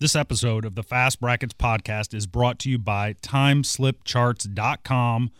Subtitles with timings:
[0.00, 5.30] This episode of the Fast Brackets podcast is brought to you by TimeSlipCharts.com,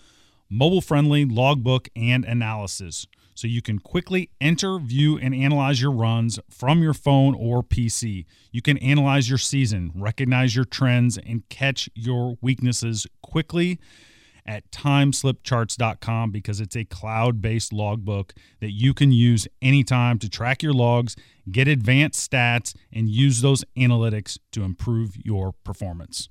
[0.51, 3.07] mobile friendly logbook and analysis.
[3.37, 8.25] So you can quickly enter, view, and analyze your runs from your phone or PC.
[8.51, 13.79] You can analyze your season, recognize your trends, and catch your weaknesses quickly
[14.49, 20.63] at timeslipcharts.com because it's a cloud based logbook that you can use anytime to track
[20.63, 21.15] your logs,
[21.53, 26.31] get advanced stats, and use those analytics to improve your performance.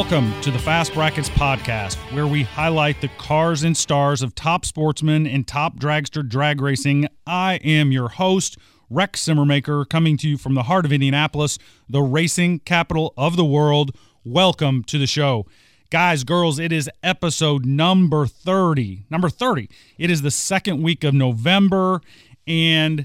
[0.00, 4.64] Welcome to the Fast Brackets podcast, where we highlight the cars and stars of top
[4.64, 7.06] sportsmen and top dragster drag racing.
[7.26, 8.56] I am your host,
[8.88, 13.44] Rex Simmermaker, coming to you from the heart of Indianapolis, the racing capital of the
[13.44, 13.94] world.
[14.24, 15.44] Welcome to the show.
[15.90, 19.04] Guys, girls, it is episode number 30.
[19.10, 19.68] Number 30.
[19.98, 22.00] It is the second week of November,
[22.46, 23.04] and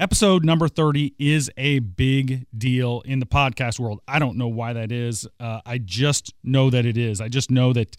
[0.00, 4.00] Episode number 30 is a big deal in the podcast world.
[4.08, 5.28] I don't know why that is.
[5.38, 7.20] Uh, I just know that it is.
[7.20, 7.96] I just know that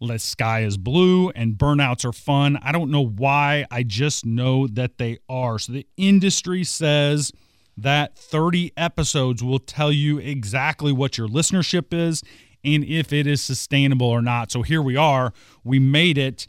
[0.00, 2.60] the sky is blue and burnouts are fun.
[2.62, 3.66] I don't know why.
[3.72, 5.58] I just know that they are.
[5.58, 7.32] So the industry says
[7.76, 12.22] that 30 episodes will tell you exactly what your listenership is
[12.62, 14.52] and if it is sustainable or not.
[14.52, 15.32] So here we are.
[15.64, 16.46] We made it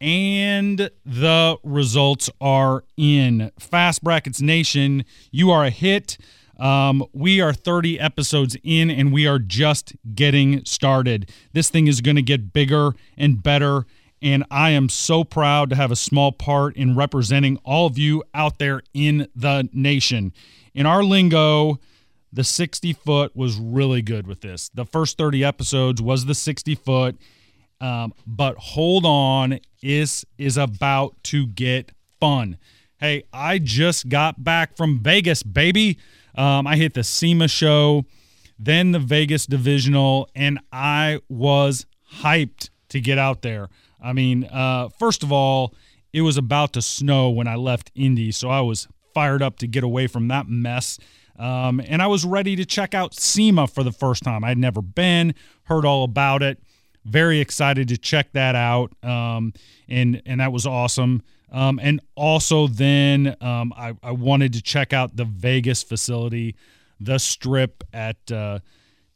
[0.00, 3.50] and the results are in.
[3.58, 6.16] Fast Brackets Nation, you are a hit.
[6.58, 11.30] Um, we are 30 episodes in and we are just getting started.
[11.52, 13.86] This thing is going to get bigger and better.
[14.22, 18.22] And I am so proud to have a small part in representing all of you
[18.34, 20.34] out there in the nation.
[20.74, 21.78] In our lingo,
[22.30, 24.68] the 60 foot was really good with this.
[24.68, 27.16] The first 30 episodes was the 60 foot.
[27.80, 32.58] Um, but hold on, is is about to get fun.
[32.98, 35.98] Hey, I just got back from Vegas, baby.
[36.34, 38.04] Um, I hit the SEMA show,
[38.58, 41.86] then the Vegas divisional, and I was
[42.16, 43.68] hyped to get out there.
[44.02, 45.74] I mean, uh, first of all,
[46.12, 49.66] it was about to snow when I left Indy, so I was fired up to
[49.66, 50.98] get away from that mess.
[51.38, 54.44] Um, and I was ready to check out SEMA for the first time.
[54.44, 56.58] I'd never been, heard all about it
[57.04, 59.52] very excited to check that out, um,
[59.88, 61.22] and and that was awesome.
[61.52, 66.54] Um, and also then um, I, I wanted to check out the Vegas facility,
[67.00, 68.60] the strip at uh,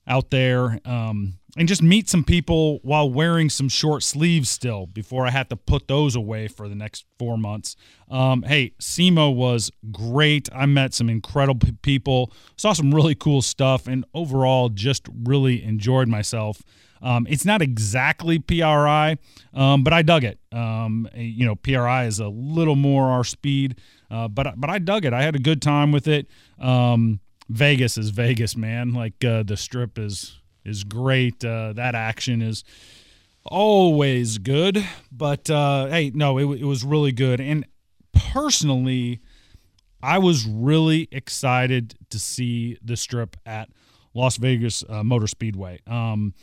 [0.07, 5.27] out there, um, and just meet some people while wearing some short sleeves still before
[5.27, 7.77] I had to put those away for the next four months.
[8.11, 10.49] Um, hey, SEMA was great.
[10.53, 16.09] I met some incredible people, saw some really cool stuff, and overall just really enjoyed
[16.09, 16.63] myself.
[17.03, 19.19] Um, it's not exactly PRI,
[19.53, 20.39] um, but I dug it.
[20.53, 25.05] Um, you know, PRI is a little more our speed, uh, but but I dug
[25.05, 25.13] it.
[25.13, 26.29] I had a good time with it.
[26.59, 28.93] Um, Vegas is Vegas, man.
[28.93, 31.45] Like uh, the strip is is great.
[31.45, 32.65] Uh, that action is
[33.45, 34.85] always good.
[35.13, 37.41] But uh, hey, no, it, it was really good.
[37.41, 37.67] And
[38.13, 39.21] personally,
[40.03, 43.69] I was really excited to see the strip at
[44.15, 45.81] Las Vegas uh, Motor Speedway.
[45.87, 46.35] Um,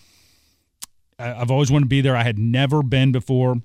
[1.21, 2.15] I've always wanted to be there.
[2.15, 3.61] I had never been before,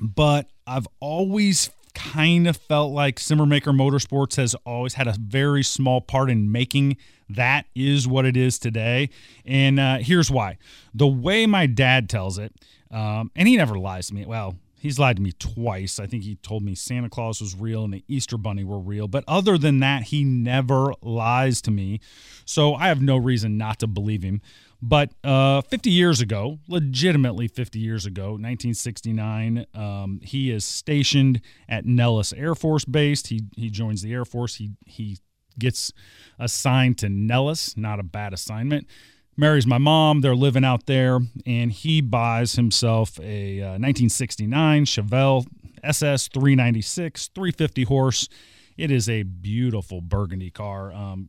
[0.00, 6.00] but I've always kind of felt like Simmermaker Motorsports has always had a very small
[6.00, 6.96] part in making
[7.28, 9.10] that is what it is today.
[9.44, 10.58] And uh, here's why:
[10.94, 12.52] the way my dad tells it,
[12.90, 14.26] um, and he never lies to me.
[14.26, 16.00] Well, he's lied to me twice.
[16.00, 19.06] I think he told me Santa Claus was real and the Easter Bunny were real.
[19.06, 22.00] But other than that, he never lies to me.
[22.44, 24.42] So I have no reason not to believe him.
[24.84, 31.86] But uh, 50 years ago, legitimately 50 years ago, 1969, um, he is stationed at
[31.86, 33.24] Nellis Air Force Base.
[33.26, 34.56] He he joins the Air Force.
[34.56, 35.18] He he
[35.56, 35.92] gets
[36.36, 37.76] assigned to Nellis.
[37.76, 38.88] Not a bad assignment.
[39.36, 40.20] Marries my mom.
[40.20, 45.46] They're living out there, and he buys himself a uh, 1969 Chevelle
[45.84, 48.28] SS 396, 350 horse.
[48.76, 50.92] It is a beautiful burgundy car.
[50.92, 51.28] Um,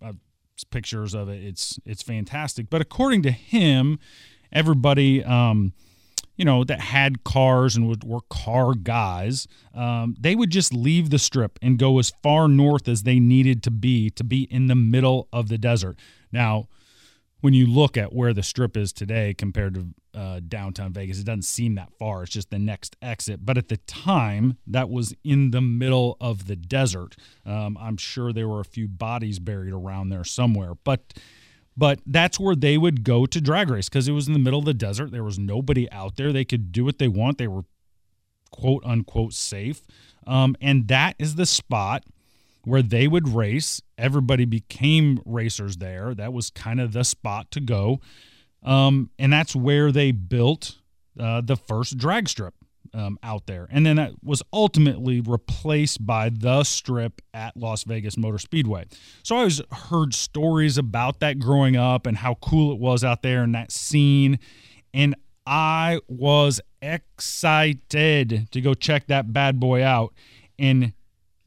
[0.63, 1.43] pictures of it.
[1.43, 2.69] It's it's fantastic.
[2.69, 3.97] But according to him,
[4.51, 5.73] everybody um,
[6.35, 11.09] you know that had cars and would, were car guys, um, they would just leave
[11.09, 14.67] the strip and go as far north as they needed to be to be in
[14.67, 15.97] the middle of the desert.
[16.31, 16.67] Now,
[17.43, 19.87] when you look at where the strip is today compared to
[20.17, 22.23] uh, downtown Vegas, it doesn't seem that far.
[22.23, 23.45] It's just the next exit.
[23.45, 27.17] But at the time, that was in the middle of the desert.
[27.45, 30.75] Um, I'm sure there were a few bodies buried around there somewhere.
[30.85, 31.15] But
[31.75, 34.59] but that's where they would go to drag race because it was in the middle
[34.59, 35.11] of the desert.
[35.11, 36.31] There was nobody out there.
[36.31, 37.39] They could do what they want.
[37.39, 37.65] They were
[38.51, 39.81] quote unquote safe.
[40.25, 42.05] Um, and that is the spot
[42.63, 43.81] where they would race.
[43.97, 46.13] Everybody became racers there.
[46.13, 47.99] That was kind of the spot to go.
[48.63, 50.77] Um, and that's where they built
[51.19, 52.53] uh, the first drag strip
[52.93, 53.67] um, out there.
[53.69, 58.85] And then that was ultimately replaced by the strip at Las Vegas Motor Speedway.
[59.23, 63.21] So I always heard stories about that growing up and how cool it was out
[63.21, 64.39] there and that scene.
[64.93, 70.13] And I was excited to go check that bad boy out.
[70.59, 70.93] And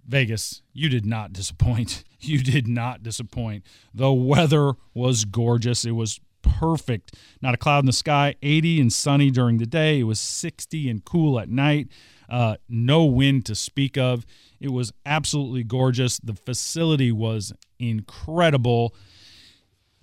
[0.07, 2.05] Vegas, you did not disappoint.
[2.19, 3.65] You did not disappoint.
[3.95, 5.85] The weather was gorgeous.
[5.85, 7.15] It was perfect.
[7.41, 10.01] Not a cloud in the sky, 80 and sunny during the day.
[10.01, 11.89] It was 60 and cool at night.
[12.29, 14.27] Uh, no wind to speak of.
[14.61, 16.19] It was absolutely gorgeous.
[16.19, 18.95] The facility was incredible.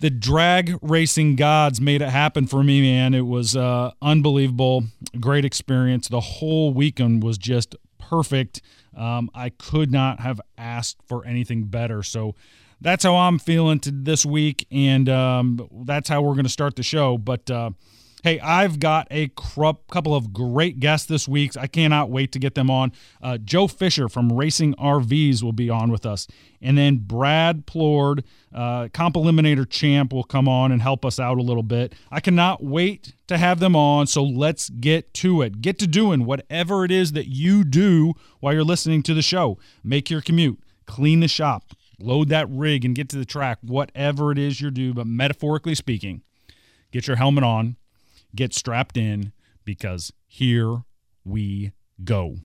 [0.00, 3.14] The drag racing gods made it happen for me, man.
[3.14, 4.84] It was uh, unbelievable.
[5.20, 6.08] Great experience.
[6.08, 7.74] The whole weekend was just
[8.14, 8.62] perfect.
[8.96, 12.02] Um, I could not have asked for anything better.
[12.02, 12.34] So
[12.80, 16.82] that's how I'm feeling this week, and um, that's how we're going to start the
[16.82, 17.18] show.
[17.18, 17.70] But uh,
[18.24, 21.58] hey, I've got a couple of great guests this week.
[21.58, 22.90] I cannot wait to get them on.
[23.22, 26.26] Uh, Joe Fisher from Racing RVs will be on with us,
[26.62, 28.24] and then Brad Plourd,
[28.54, 31.94] uh, Comp Eliminator champ, will come on and help us out a little bit.
[32.10, 34.06] I cannot wait to have them on.
[34.06, 35.60] So let's get to it.
[35.60, 39.58] Get to doing whatever it is that you do while you're listening to the show.
[39.84, 44.32] Make your commute, clean the shop load that rig and get to the track, whatever
[44.32, 44.94] it is you're doing.
[44.94, 46.22] But metaphorically speaking,
[46.90, 47.76] get your helmet on,
[48.34, 49.32] get strapped in,
[49.64, 50.82] because here
[51.24, 51.72] we
[52.02, 52.36] go.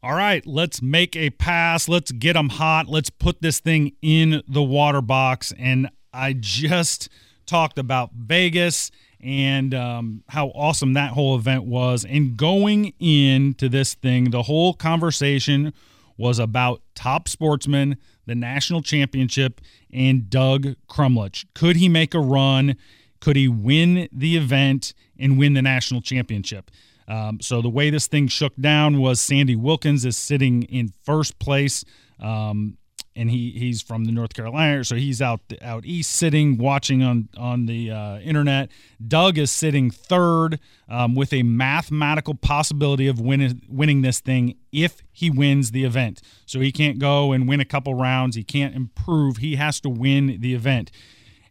[0.00, 1.88] All right, let's make a pass.
[1.88, 2.88] Let's get them hot.
[2.88, 5.52] Let's put this thing in the water box.
[5.58, 7.08] And I just
[7.46, 8.90] talked about Vegas
[9.20, 12.04] and um, how awesome that whole event was.
[12.04, 15.74] And going into this thing, the whole conversation
[16.16, 17.96] was about top sportsman,
[18.28, 19.60] the national championship,
[19.92, 21.46] and Doug Crumlich.
[21.54, 22.76] Could he make a run?
[23.20, 26.70] Could he win the event and win the national championship?
[27.08, 31.38] Um, so the way this thing shook down was Sandy Wilkins is sitting in first
[31.38, 31.84] place.
[32.20, 32.76] Um,
[33.18, 37.28] and he he's from the North Carolina, so he's out out east sitting watching on
[37.36, 38.70] on the uh, internet.
[39.06, 45.02] Doug is sitting third um, with a mathematical possibility of winning winning this thing if
[45.10, 46.22] he wins the event.
[46.46, 48.36] So he can't go and win a couple rounds.
[48.36, 49.38] He can't improve.
[49.38, 50.92] He has to win the event.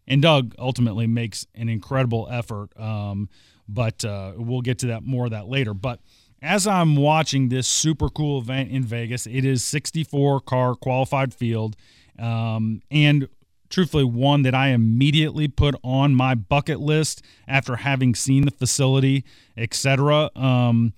[0.08, 2.70] And Doug ultimately makes an incredible effort.
[2.80, 3.28] Um,
[3.68, 5.74] but uh, we'll get to that more of that later.
[5.74, 6.00] But
[6.48, 11.76] as I'm watching this super cool event in Vegas, it is 64 car qualified field,
[12.18, 13.28] um, and
[13.70, 19.26] truthfully, one that I immediately put on my bucket list after having seen the facility,
[19.58, 20.30] etc.
[20.38, 20.94] Um,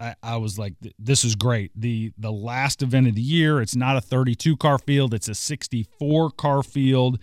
[0.00, 1.70] I, I, was like, this is great.
[1.74, 5.34] the The last event of the year, it's not a 32 car field; it's a
[5.34, 7.18] 64 car field,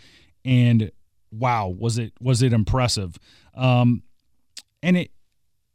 [0.46, 0.92] and
[1.32, 3.18] wow, was it was it impressive?
[3.56, 4.04] Um,
[4.84, 5.12] and it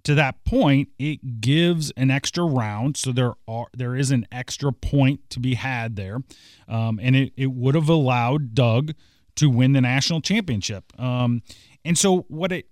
[0.04, 4.72] to that point, it gives an extra round, so there are there is an extra
[4.72, 6.18] point to be had there,
[6.68, 8.92] um, and it it would have allowed Doug
[9.36, 10.84] to win the national championship.
[11.00, 11.42] Um,
[11.84, 12.68] and so what it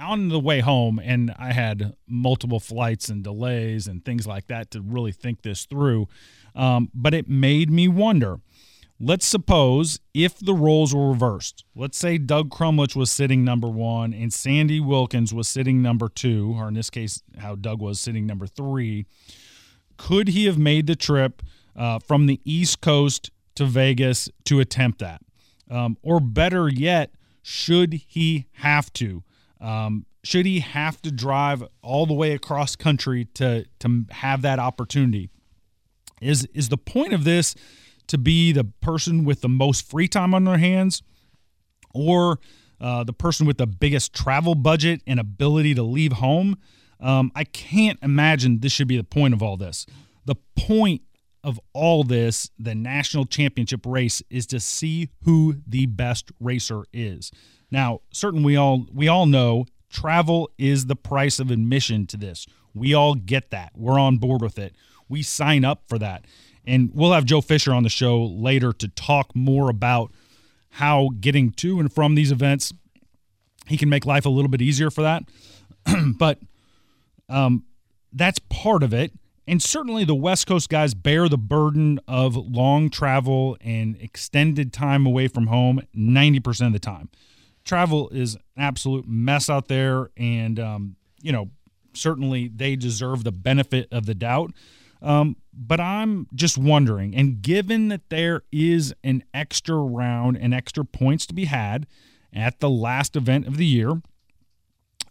[0.00, 4.70] on the way home, and I had multiple flights and delays and things like that
[4.72, 6.08] to really think this through,
[6.54, 8.40] um, but it made me wonder
[9.00, 11.64] Let's suppose if the roles were reversed.
[11.74, 16.54] Let's say Doug Crumlich was sitting number one and Sandy Wilkins was sitting number two,
[16.56, 19.06] or in this case, how Doug was sitting number three.
[19.96, 21.42] Could he have made the trip
[21.74, 25.20] uh, from the East Coast to Vegas to attempt that?
[25.70, 29.24] Um, or better yet, should he have to?
[29.60, 34.58] Um, should he have to drive all the way across country to to have that
[34.58, 35.30] opportunity?
[36.20, 37.54] Is is the point of this?
[38.08, 41.02] To be the person with the most free time on their hands
[41.94, 42.38] or
[42.80, 46.56] uh, the person with the biggest travel budget and ability to leave home.
[47.00, 49.86] Um, I can't imagine this should be the point of all this.
[50.24, 51.02] The point
[51.44, 57.32] of all this, the national championship race, is to see who the best racer is.
[57.70, 62.46] Now, certainly we all we all know travel is the price of admission to this.
[62.74, 63.72] We all get that.
[63.74, 64.74] We're on board with it.
[65.08, 66.24] We sign up for that.
[66.66, 70.12] And we'll have Joe Fisher on the show later to talk more about
[70.70, 72.72] how getting to and from these events
[73.66, 75.24] he can make life a little bit easier for that.
[76.18, 76.38] but
[77.28, 77.64] um,
[78.12, 79.12] that's part of it.
[79.46, 85.04] And certainly the West Coast guys bear the burden of long travel and extended time
[85.04, 87.10] away from home 90% of the time.
[87.64, 90.10] Travel is an absolute mess out there.
[90.16, 91.50] And, um, you know,
[91.92, 94.52] certainly they deserve the benefit of the doubt.
[95.02, 100.84] Um, but I'm just wondering, and given that there is an extra round and extra
[100.84, 101.86] points to be had
[102.32, 104.00] at the last event of the year,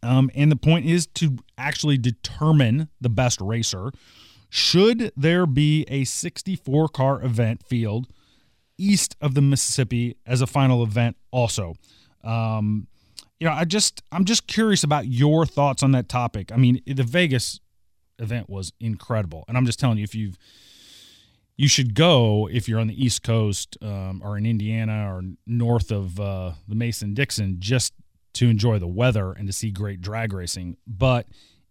[0.02, 3.92] um, and the point is to actually determine the best racer.
[4.50, 8.08] Should there be a 64 car event field
[8.78, 11.76] east of the Mississippi as a final event also?
[12.24, 12.88] Um,
[13.40, 16.52] you know, I just I'm just curious about your thoughts on that topic.
[16.52, 17.60] I mean, the Vegas
[18.22, 20.38] event was incredible, and I'm just telling you, if you've
[21.58, 25.92] you should go if you're on the East Coast um, or in Indiana or north
[25.92, 27.94] of uh, the Mason Dixon, just
[28.34, 30.78] to enjoy the weather and to see great drag racing.
[30.88, 31.28] But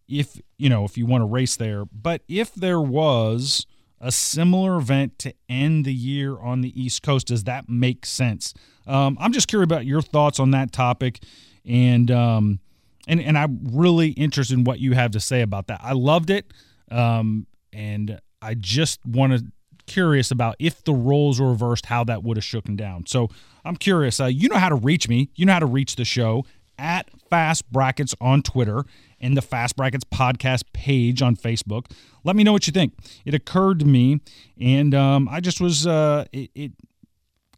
[0.09, 3.67] if you know if you want to race there, but if there was
[4.01, 8.55] a similar event to end the year on the East Coast, does that make sense?
[8.87, 11.23] Um, I'm just curious about your thoughts on that topic,
[11.65, 12.61] and um,
[13.07, 15.81] and and I'm really interested in what you have to say about that.
[15.83, 16.53] I loved it,
[16.91, 19.45] um, and I just want to
[19.87, 23.07] curious about if the roles were reversed, how that would have shooken down.
[23.07, 23.29] So
[23.65, 24.21] I'm curious.
[24.21, 25.31] Uh, you know how to reach me.
[25.35, 26.45] You know how to reach the show
[26.79, 28.85] at Fast Brackets on Twitter
[29.21, 31.91] and the Fast Brackets podcast page on Facebook.
[32.23, 32.95] Let me know what you think.
[33.25, 34.21] It occurred to me,
[34.61, 36.73] and um, I just was uh, it, it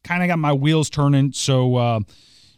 [0.03, 1.33] kind of got my wheels turning.
[1.33, 2.01] So uh,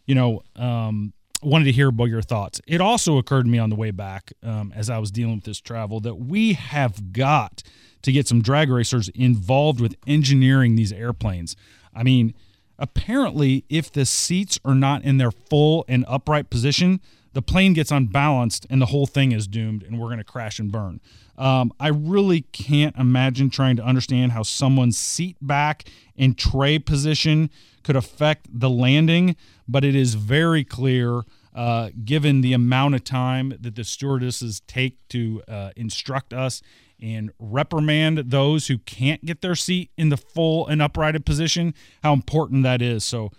[0.06, 0.42] you know.
[0.56, 1.12] Um,
[1.44, 2.60] wanted to hear about your thoughts.
[2.66, 5.44] It also occurred to me on the way back um, as I was dealing with
[5.44, 7.62] this travel that we have got
[8.02, 11.56] to get some drag racers involved with engineering these airplanes.
[11.94, 12.34] I mean,
[12.78, 17.00] apparently, if the seats are not in their full and upright position,
[17.34, 20.58] the plane gets unbalanced and the whole thing is doomed and we're going to crash
[20.58, 21.00] and burn.
[21.36, 25.84] Um, I really can't imagine trying to understand how someone's seat back
[26.16, 27.50] and tray position
[27.84, 29.36] could affect the landing,
[29.68, 31.22] but it is very clear.
[31.54, 36.60] Uh, given the amount of time that the stewardesses take to uh, instruct us
[37.00, 41.72] and reprimand those who can't get their seat in the full and uprighted position,
[42.02, 43.04] how important that is.
[43.04, 43.30] So,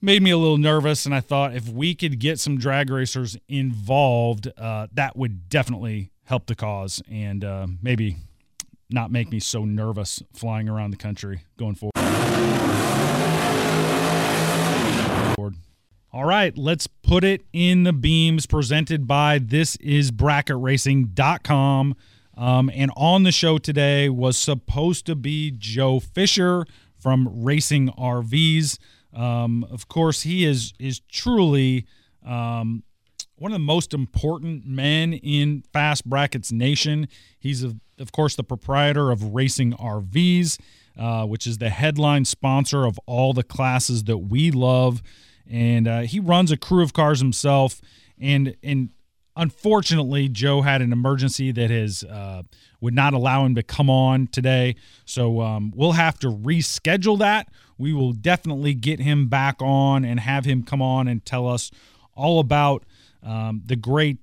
[0.00, 1.04] made me a little nervous.
[1.06, 6.10] And I thought if we could get some drag racers involved, uh, that would definitely
[6.24, 8.16] help the cause and uh, maybe
[8.88, 11.92] not make me so nervous flying around the country going forward.
[16.12, 21.94] All right, let's put it in the beams presented by this is bracketracing.com.
[22.36, 26.66] Um, and on the show today was supposed to be Joe Fisher
[26.98, 28.78] from Racing RVs.
[29.14, 31.86] Um, of course, he is is truly
[32.26, 32.82] um,
[33.36, 37.06] one of the most important men in Fast Brackets Nation.
[37.38, 40.58] He's a, of course the proprietor of Racing RVs,
[40.98, 45.04] uh, which is the headline sponsor of all the classes that we love,
[45.50, 47.80] and uh, he runs a crew of cars himself.
[48.18, 48.90] And and
[49.36, 52.42] Unfortunately, Joe had an emergency that has uh,
[52.80, 57.48] would not allow him to come on today, so um, we'll have to reschedule that.
[57.78, 61.70] We will definitely get him back on and have him come on and tell us
[62.14, 62.84] all about
[63.22, 64.18] um, the great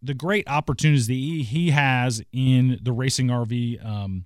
[0.00, 4.24] the great opportunities that he, has in the racing RV um,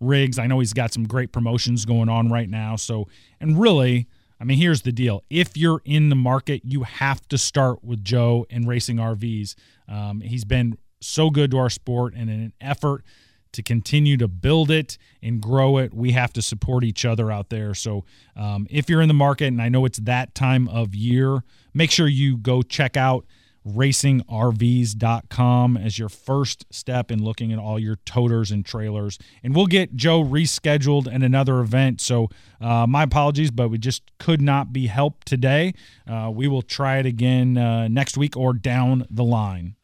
[0.00, 0.38] rigs.
[0.38, 2.76] I know he's got some great promotions going on right now.
[2.76, 3.08] So,
[3.40, 4.08] and really,
[4.40, 5.24] I mean, here's the deal.
[5.30, 9.54] If you're in the market, you have to start with Joe and Racing RVs.
[9.88, 13.04] Um, he's been so good to our sport, and in an effort
[13.52, 17.48] to continue to build it and grow it, we have to support each other out
[17.48, 17.72] there.
[17.72, 18.04] So,
[18.36, 21.90] um, if you're in the market, and I know it's that time of year, make
[21.90, 23.24] sure you go check out
[23.66, 29.18] racingrvs.com as your first step in looking at all your toters and trailers.
[29.42, 32.00] And we'll get Joe rescheduled and another event.
[32.00, 32.30] So,
[32.60, 35.74] uh, my apologies, but we just could not be helped today.
[36.06, 39.74] Uh, we will try it again uh, next week or down the line.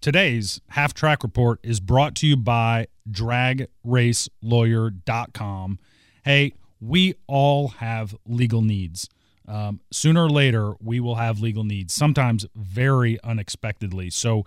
[0.00, 5.78] Today's half track report is brought to you by dragracelawyer.com.
[6.24, 9.08] Hey, we all have legal needs.
[9.48, 14.10] Um, sooner or later, we will have legal needs, sometimes very unexpectedly.
[14.10, 14.44] So,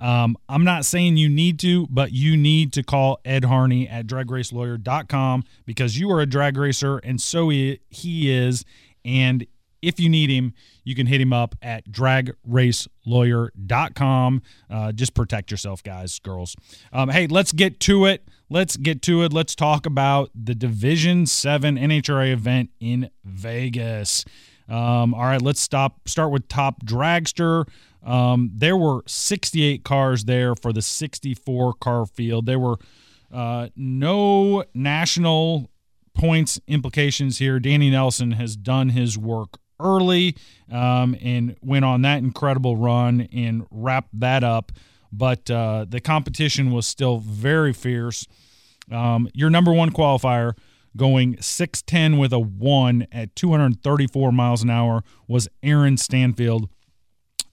[0.00, 4.06] um, I'm not saying you need to, but you need to call Ed Harney at
[4.06, 8.64] dragracelawyer.com because you are a drag racer and so he, he is.
[9.04, 9.46] And
[9.82, 14.42] if you need him, you can hit him up at dragracelawyer.com.
[14.70, 16.56] Uh, just protect yourself, guys, girls.
[16.92, 18.26] Um, hey, let's get to it.
[18.50, 19.32] Let's get to it.
[19.32, 24.24] Let's talk about the Division 7 NHRA event in Vegas.
[24.68, 26.08] Um, all right, let's stop.
[26.08, 27.66] Start with top dragster.
[28.04, 32.46] Um, there were 68 cars there for the 64 car field.
[32.46, 32.76] There were
[33.32, 35.70] uh, no national
[36.14, 37.60] points implications here.
[37.60, 40.36] Danny Nelson has done his work early
[40.70, 44.72] um, and went on that incredible run and wrapped that up.
[45.12, 48.26] But uh, the competition was still very fierce.
[48.90, 50.54] Um, your number one qualifier
[50.96, 56.68] going 6'10 with a 1 at 234 miles an hour was Aaron Stanfield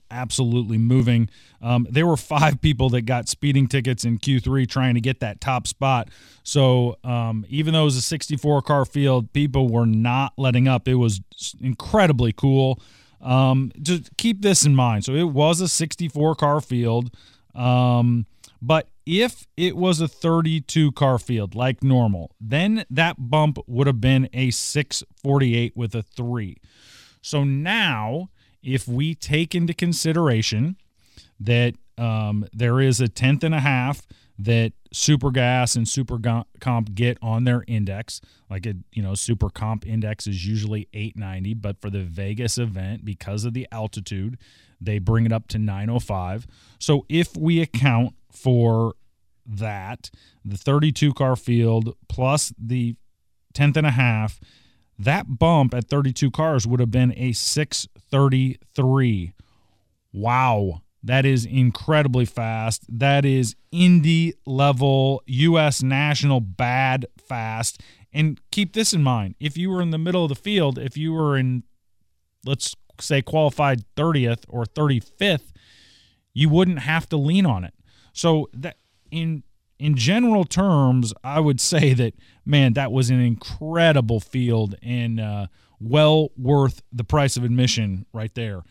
[0.09, 1.29] absolutely moving.
[1.61, 5.41] Um, there were five people that got speeding tickets in Q3 trying to get that
[5.41, 6.09] top spot.
[6.43, 10.87] So um, even though it was a 64 car field, people were not letting up.
[10.87, 11.21] It was
[11.59, 12.79] incredibly cool.
[13.21, 15.05] Um, just keep this in mind.
[15.05, 17.15] So it was a 64 car field.
[17.57, 18.25] Um,
[18.61, 24.01] but if it was a 32 car field like normal, then that bump would have
[24.01, 26.57] been a 648 with a 3.
[27.21, 28.29] So now
[28.63, 30.77] if we take into consideration
[31.39, 34.05] that um, there is a tenth and a half
[34.39, 36.19] that super gas and super
[36.59, 41.55] comp get on their index like a you know super comp index is usually 890
[41.55, 44.37] but for the vegas event because of the altitude
[44.79, 46.47] they bring it up to 905
[46.79, 48.93] so if we account for
[49.45, 50.09] that
[50.43, 52.95] the 32 car field plus the
[53.53, 54.39] tenth and a half
[54.99, 59.33] that bump at 32 cars would have been a 633.
[60.11, 60.81] Wow.
[61.03, 62.83] That is incredibly fast.
[62.89, 67.81] That is Indy level US national bad fast.
[68.11, 69.35] And keep this in mind.
[69.39, 71.63] If you were in the middle of the field, if you were in
[72.45, 75.51] let's say qualified 30th or 35th,
[76.33, 77.73] you wouldn't have to lean on it.
[78.13, 78.77] So that
[79.11, 79.43] in
[79.79, 85.47] in general terms, I would say that man, that was an incredible field and uh,
[85.79, 88.63] well worth the price of admission right there.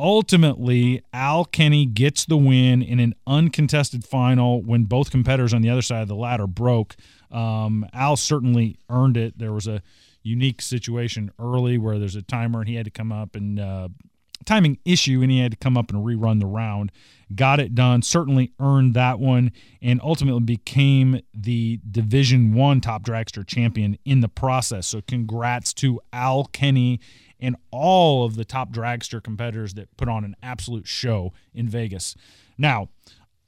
[0.00, 5.70] Ultimately, Al Kenny gets the win in an uncontested final when both competitors on the
[5.70, 6.94] other side of the ladder broke.
[7.32, 9.38] Um, Al certainly earned it.
[9.38, 9.82] There was a
[10.28, 13.88] unique situation early where there's a timer and he had to come up and uh,
[14.44, 16.92] timing issue and he had to come up and rerun the round.
[17.34, 23.46] Got it done, certainly earned that one, and ultimately became the Division One top dragster
[23.46, 24.86] champion in the process.
[24.86, 27.00] So congrats to Al Kenny
[27.38, 32.16] and all of the top dragster competitors that put on an absolute show in Vegas.
[32.56, 32.88] Now,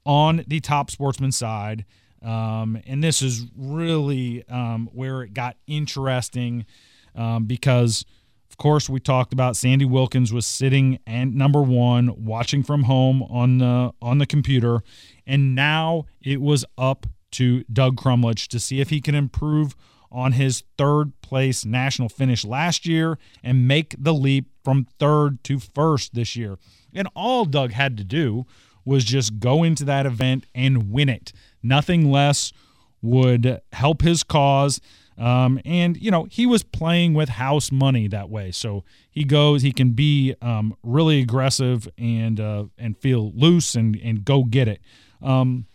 [0.05, 1.85] on the top sportsman side,
[2.23, 6.67] um, and this is really um, where it got interesting
[7.15, 8.05] um, because–
[8.51, 13.23] of course, we talked about Sandy Wilkins was sitting and number one, watching from home
[13.23, 14.83] on the on the computer,
[15.25, 19.77] and now it was up to Doug Crumlich to see if he can improve
[20.11, 25.61] on his third place national finish last year and make the leap from third to
[25.61, 26.59] first this year.
[26.93, 28.47] And all Doug had to do
[28.85, 31.33] was just go into that event and win it.
[31.63, 32.53] Nothing less
[33.03, 34.81] would help his cause.
[35.19, 39.61] Um, and you know he was playing with house money that way, so he goes.
[39.61, 44.67] He can be um, really aggressive and uh, and feel loose and and go get
[44.67, 44.81] it.
[45.21, 45.67] Um,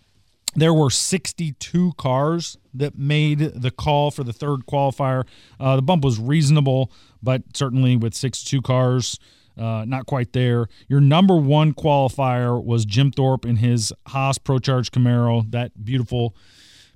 [0.55, 5.25] there were 62 cars that made the call for the third qualifier.
[5.59, 9.19] Uh, the bump was reasonable, but certainly with 62 cars,
[9.57, 10.67] uh, not quite there.
[10.87, 16.35] Your number one qualifier was Jim Thorpe in his Haas Pro Charge Camaro, that beautiful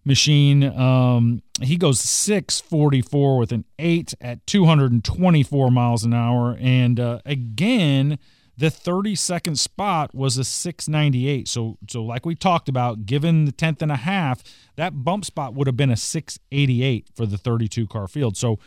[0.06, 0.64] machine.
[0.64, 6.58] Um, he goes 644 with an 8 at 224 miles an hour.
[6.60, 8.20] And uh, again,
[8.58, 11.48] the 32nd spot was a 698.
[11.48, 14.44] So, so like we talked about, given the 10th and a half,
[14.76, 18.36] that bump spot would have been a 688 for the 32 car field.
[18.36, 18.60] So,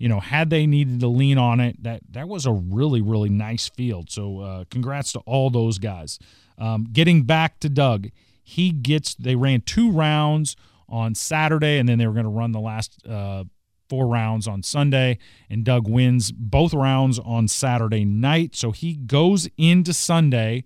[0.00, 3.28] you know, had they needed to lean on it, that that was a really really
[3.28, 4.10] nice field.
[4.10, 6.18] So, uh, congrats to all those guys.
[6.56, 8.08] Um, getting back to Doug,
[8.42, 10.56] he gets they ran two rounds
[10.88, 13.44] on Saturday, and then they were going to run the last uh,
[13.90, 15.18] four rounds on Sunday.
[15.50, 18.56] And Doug wins both rounds on Saturday night.
[18.56, 20.64] So he goes into Sunday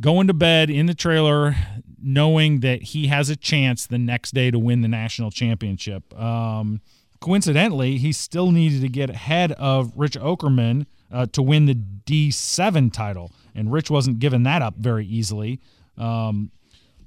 [0.00, 1.56] going to bed in the trailer
[2.00, 6.18] knowing that he has a chance the next day to win the national championship.
[6.18, 6.80] Um,
[7.24, 12.92] coincidentally, he still needed to get ahead of Rich Okerman uh, to win the D7
[12.92, 15.58] title, and Rich wasn't given that up very easily.
[15.96, 16.50] Um,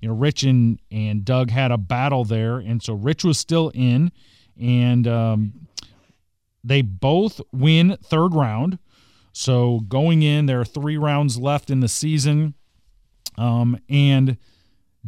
[0.02, 3.72] you know, Rich and, and Doug had a battle there, and so Rich was still
[3.76, 4.12] in,
[4.60, 5.68] and um,
[6.64, 8.80] they both win third round.
[9.34, 12.56] So going in, there are three rounds left in the season,
[13.38, 14.38] um, and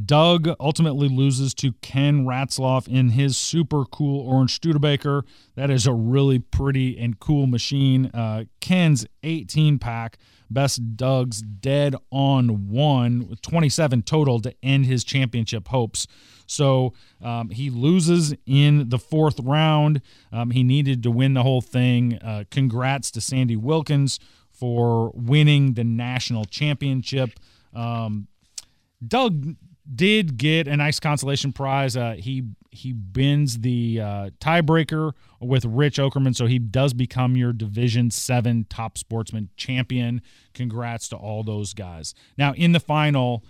[0.06, 5.26] Doug ultimately loses to Ken Ratzloff in his super cool orange Studebaker.
[5.56, 8.08] That is a really pretty and cool machine.
[8.14, 10.18] Uh, Ken's 18 pack
[10.50, 16.08] best Doug's dead on one 27 total to end his championship hopes.
[16.48, 20.02] So um, he loses in the fourth round.
[20.32, 22.18] Um, he needed to win the whole thing.
[22.18, 24.20] Uh, congrats to Sandy Wilkins
[24.52, 27.40] for winning the national championship.
[27.74, 28.28] Um,
[29.06, 29.56] Doug
[29.94, 31.98] did get a nice consolation prize.
[31.98, 37.52] Uh, he he wins the uh, tiebreaker with Rich Okerman, so he does become your
[37.52, 40.22] Division Seven top sportsman champion.
[40.54, 42.14] Congrats to all those guys.
[42.38, 43.44] Now in the final,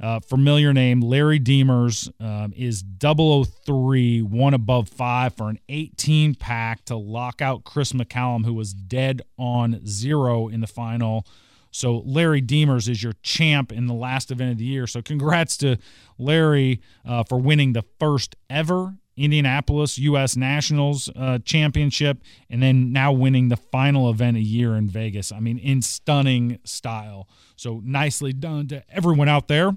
[0.00, 6.84] uh, familiar name Larry Deemers um, is 003, one above five for an 18 pack
[6.86, 11.26] to lock out Chris McCallum, who was dead on zero in the final.
[11.72, 14.86] So Larry Deemers is your champ in the last event of the year.
[14.86, 15.78] So congrats to
[16.18, 20.36] Larry uh, for winning the first ever Indianapolis U.S.
[20.36, 25.32] Nationals uh, championship, and then now winning the final event a year in Vegas.
[25.32, 27.28] I mean, in stunning style.
[27.56, 29.76] So nicely done to everyone out there.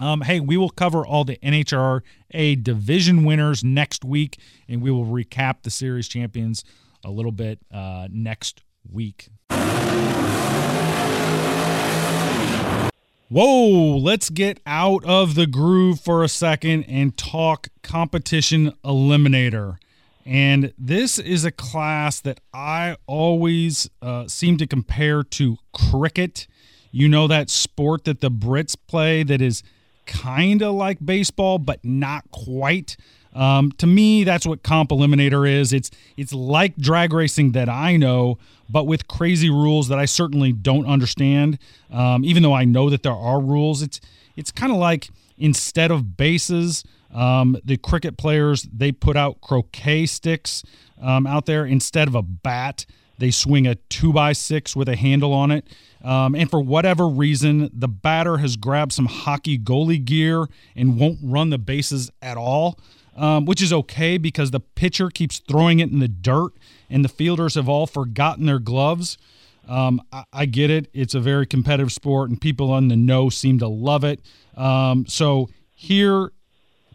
[0.00, 5.06] Um, hey, we will cover all the NHRA division winners next week, and we will
[5.06, 6.64] recap the series champions
[7.04, 9.28] a little bit uh, next week.
[13.30, 19.76] Whoa, let's get out of the groove for a second and talk competition eliminator.
[20.24, 26.46] And this is a class that I always uh, seem to compare to cricket.
[26.90, 29.62] You know, that sport that the Brits play that is
[30.06, 32.96] kind of like baseball, but not quite.
[33.38, 35.72] Um, to me, that's what Comp Eliminator is.
[35.72, 38.36] It's it's like drag racing that I know,
[38.68, 41.58] but with crazy rules that I certainly don't understand.
[41.88, 44.00] Um, even though I know that there are rules, it's
[44.34, 46.82] it's kind of like instead of bases,
[47.14, 50.64] um, the cricket players they put out croquet sticks
[51.00, 52.86] um, out there instead of a bat.
[53.18, 55.68] They swing a two by six with a handle on it.
[56.02, 60.46] Um, and for whatever reason, the batter has grabbed some hockey goalie gear
[60.76, 62.78] and won't run the bases at all
[63.18, 66.52] um, which is okay because the pitcher keeps throwing it in the dirt
[66.88, 69.18] and the fielders have all forgotten their gloves.
[69.68, 70.88] Um, I, I, get it.
[70.94, 74.20] It's a very competitive sport and people on the know seem to love it.
[74.56, 76.32] Um, so, here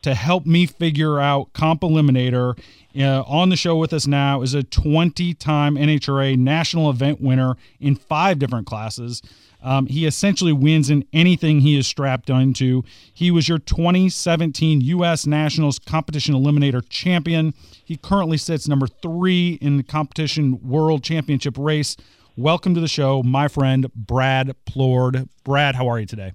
[0.01, 2.59] to help me figure out Comp Eliminator
[2.97, 7.55] uh, on the show with us now is a 20 time NHRA national event winner
[7.79, 9.21] in five different classes.
[9.63, 12.83] Um, he essentially wins in anything he is strapped onto.
[13.13, 15.25] He was your 2017 U.S.
[15.25, 17.53] Nationals Competition Eliminator champion.
[17.83, 21.95] He currently sits number three in the competition world championship race.
[22.35, 25.29] Welcome to the show, my friend Brad Plourd.
[25.45, 26.33] Brad, how are you today?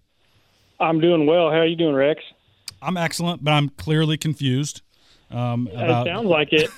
[0.80, 1.50] I'm doing well.
[1.50, 2.22] How are you doing, Rex?
[2.80, 4.80] I'm excellent, but I'm clearly confused.
[5.30, 6.70] Um, about, it sounds like it.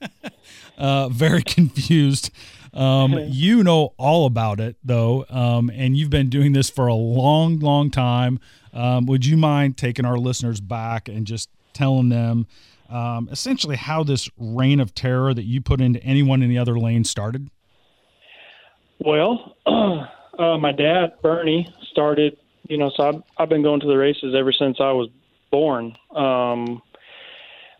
[0.78, 2.30] uh, very confused
[2.76, 6.94] um, you know all about it, though, um, and you've been doing this for a
[6.94, 8.38] long, long time.
[8.72, 12.46] Um, would you mind taking our listeners back and just telling them
[12.90, 16.78] um, essentially how this reign of terror that you put into anyone in the other
[16.78, 17.50] lane started?
[18.98, 22.36] Well, uh, my dad, Bernie, started,
[22.68, 25.08] you know, so I've, I've been going to the races ever since I was
[25.50, 25.96] born.
[26.14, 26.82] Um,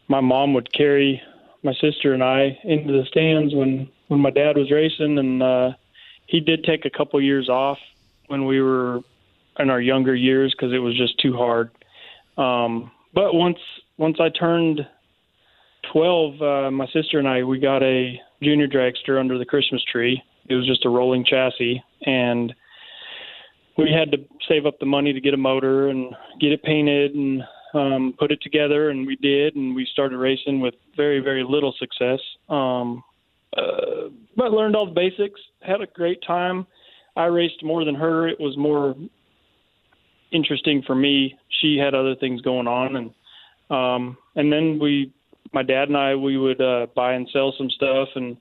[0.08, 1.20] my mom would carry
[1.62, 5.70] my sister and I into the stands when when my dad was racing, and uh,
[6.26, 7.78] he did take a couple years off
[8.28, 9.00] when we were
[9.58, 11.70] in our younger years because it was just too hard.
[12.36, 13.58] Um, but once
[13.96, 14.86] once I turned
[15.92, 20.22] twelve, uh, my sister and I we got a junior dragster under the Christmas tree.
[20.48, 22.54] It was just a rolling chassis, and
[23.76, 27.14] we had to save up the money to get a motor and get it painted
[27.14, 27.42] and
[27.74, 31.74] um, put it together, and we did, and we started racing with very very little
[31.78, 32.20] success.
[32.48, 33.02] Um,
[33.56, 35.40] uh, but learned all the basics.
[35.60, 36.66] Had a great time.
[37.16, 38.28] I raced more than her.
[38.28, 38.94] It was more
[40.32, 41.38] interesting for me.
[41.60, 43.10] She had other things going on, and
[43.70, 45.12] um, and then we,
[45.52, 48.36] my dad and I, we would uh, buy and sell some stuff, and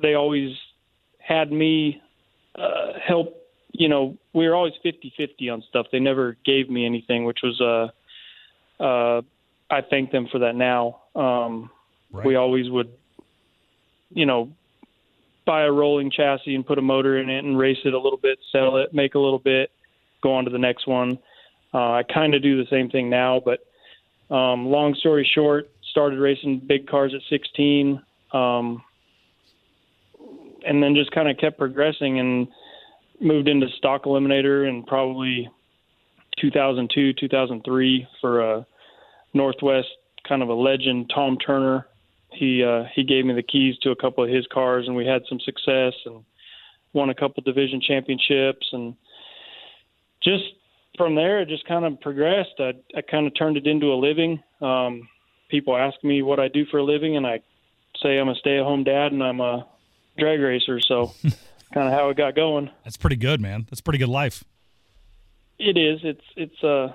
[0.00, 0.50] they always
[1.18, 2.00] had me
[2.54, 3.36] uh, help.
[3.72, 5.86] You know, we were always fifty-fifty on stuff.
[5.90, 9.22] They never gave me anything, which was uh, uh,
[9.70, 11.02] I thank them for that now.
[11.14, 11.70] Um,
[12.12, 12.24] right.
[12.24, 12.92] We always would
[14.10, 14.50] you know,
[15.46, 18.18] buy a rolling chassis and put a motor in it and race it a little
[18.18, 19.70] bit, sell it, make a little bit,
[20.22, 21.18] go on to the next one.
[21.72, 23.60] Uh, I kind of do the same thing now, but
[24.34, 28.00] um, long story short, started racing big cars at 16,
[28.32, 28.82] um,
[30.66, 32.48] and then just kind of kept progressing and
[33.20, 35.48] moved into stock eliminator in probably
[36.40, 38.66] 2002, 2003 for a
[39.34, 39.88] Northwest
[40.28, 41.86] kind of a legend, Tom Turner.
[42.32, 45.06] He uh, he gave me the keys to a couple of his cars, and we
[45.06, 46.24] had some success and
[46.92, 48.94] won a couple division championships, and
[50.22, 50.44] just
[50.96, 52.54] from there, it just kind of progressed.
[52.58, 54.42] I, I kind of turned it into a living.
[54.60, 55.08] Um,
[55.48, 57.40] people ask me what I do for a living, and I
[58.02, 59.66] say I'm a stay-at-home dad and I'm a
[60.18, 60.80] drag racer.
[60.80, 61.12] So,
[61.72, 62.70] kind of how it got going.
[62.84, 63.66] That's pretty good, man.
[63.70, 64.44] That's pretty good life.
[65.58, 66.00] It is.
[66.04, 66.88] It's it's uh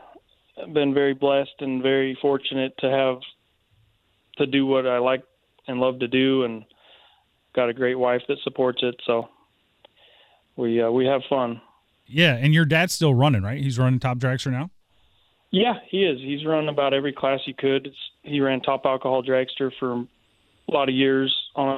[0.74, 3.18] been very blessed and very fortunate to have
[4.38, 5.24] to do what I like
[5.68, 6.64] and love to do, and
[7.56, 8.96] got a great wife that supports it.
[9.06, 9.30] So
[10.56, 11.62] we uh, we have fun.
[12.08, 13.62] Yeah, and your dad's still running, right?
[13.62, 14.70] He's running Top Dragster now.
[15.52, 16.20] Yeah, he is.
[16.20, 17.88] He's run about every class he could.
[17.88, 20.08] It's, he ran Top Alcohol Dragster for a
[20.72, 21.70] lot of years on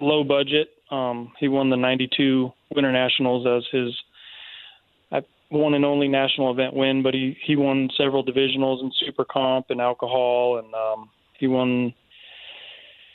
[0.00, 0.68] a low budget.
[0.90, 3.92] Um, he won the '92 Winter Nationals as his
[5.48, 9.66] one and only national event win, but he he won several divisionals in super comp
[9.70, 11.94] and alcohol, and um, he won.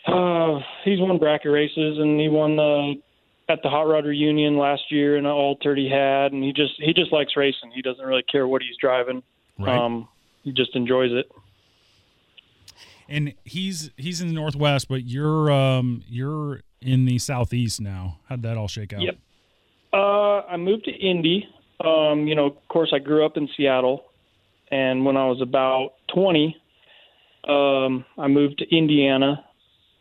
[0.06, 2.96] Uh, he's won bracket races, and he won the
[3.50, 6.74] at the hot rod reunion last year in an altered he had, and he just
[6.78, 7.72] he just likes racing.
[7.74, 9.24] He doesn't really care what he's driving.
[9.60, 9.78] Right.
[9.78, 10.08] Um,
[10.44, 11.32] he just enjoys it.
[13.08, 18.20] And he's he's in the northwest, but you're um you're in the southeast now.
[18.30, 19.02] How'd that all shake out?
[19.02, 19.18] Yep.
[19.94, 21.48] Uh, I moved to Indy
[21.84, 24.06] um, you know, of course, I grew up in Seattle,
[24.72, 26.56] and when I was about 20,
[27.48, 29.44] um, I moved to Indiana,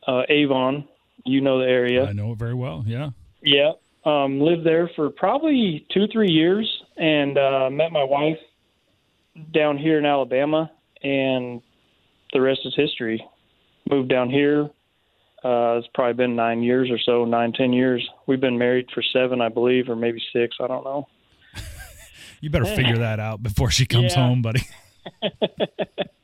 [0.06, 0.86] uh, Avon.
[1.24, 2.06] You know the area.
[2.06, 2.82] I know it very well.
[2.86, 3.10] Yeah.
[3.42, 3.72] Yeah.
[4.04, 8.38] Um, lived there for probably two, three years, and uh, met my wife
[9.52, 10.70] down here in Alabama,
[11.02, 11.60] and
[12.32, 13.22] the rest is history.
[13.90, 14.70] Moved down here.
[15.42, 18.06] Uh, it's probably been nine years or so, nine, ten years.
[18.26, 20.56] We've been married for seven, I believe, or maybe six.
[20.60, 21.08] I don't know.
[22.42, 24.26] You better figure that out before she comes yeah.
[24.26, 24.62] home, buddy.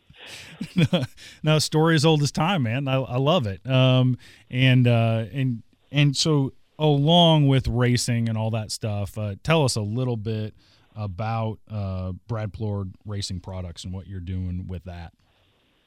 [1.43, 2.89] no, story as old as time, man.
[2.89, 3.67] I, I love it.
[3.69, 4.19] Um,
[4.51, 9.77] and uh, and and so along with racing and all that stuff, uh, tell us
[9.77, 10.55] a little bit
[10.95, 15.13] about uh, Brad Plourd Racing Products and what you're doing with that.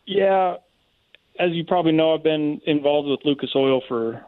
[0.06, 0.56] Yeah,
[1.40, 4.24] as you probably know, I've been involved with Lucas Oil for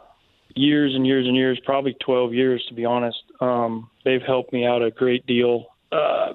[0.56, 3.17] years and years and years, probably 12 years to be honest.
[3.39, 6.34] Um, they've helped me out a great deal uh,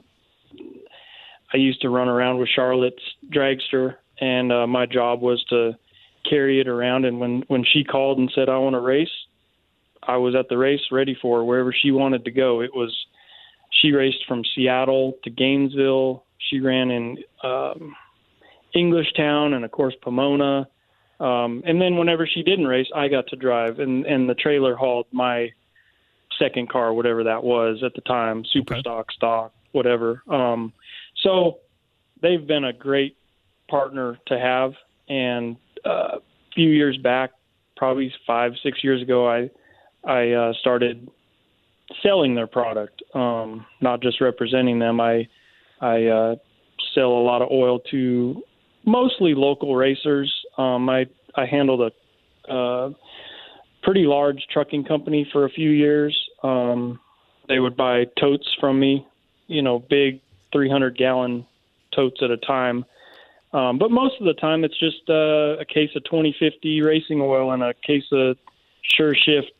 [1.56, 3.02] I used to run around with Charlotte's
[3.34, 5.72] dragster, and uh, my job was to
[6.28, 7.06] carry it around.
[7.06, 9.08] And when when she called and said I want to race,
[10.02, 12.60] I was at the race ready for her wherever she wanted to go.
[12.60, 12.94] It was
[13.80, 16.24] she raced from Seattle to Gainesville.
[16.50, 17.96] She ran in um,
[18.76, 20.68] Englishtown and of course Pomona.
[21.20, 24.76] Um, and then whenever she didn't race, I got to drive, and and the trailer
[24.76, 25.52] hauled my
[26.38, 28.80] second car, whatever that was at the time, super okay.
[28.82, 30.22] stock, stock, whatever.
[30.28, 30.74] Um,
[31.22, 31.58] so
[32.22, 33.16] they've been a great
[33.68, 34.72] partner to have.
[35.08, 36.20] And uh, a
[36.54, 37.30] few years back,
[37.76, 39.50] probably five, six years ago, I
[40.04, 41.08] I uh, started
[42.02, 45.00] selling their product, um, not just representing them.
[45.00, 45.28] I
[45.80, 46.34] I uh,
[46.94, 48.42] sell a lot of oil to
[48.84, 50.32] mostly local racers.
[50.58, 51.92] Um, I I handled
[52.48, 52.90] a uh,
[53.82, 56.16] pretty large trucking company for a few years.
[56.42, 56.98] Um,
[57.48, 59.06] they would buy totes from me,
[59.46, 60.20] you know, big
[60.56, 61.44] 300 gallon
[61.94, 62.86] totes at a time.
[63.52, 67.52] Um, but most of the time, it's just uh, a case of 2050 racing oil
[67.52, 68.38] and a case of
[68.82, 69.52] Sure Shift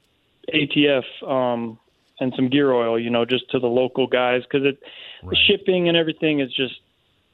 [0.55, 1.79] ATF um,
[2.19, 4.79] and some gear oil, you know, just to the local guys because it
[5.23, 5.31] right.
[5.31, 6.81] the shipping and everything is just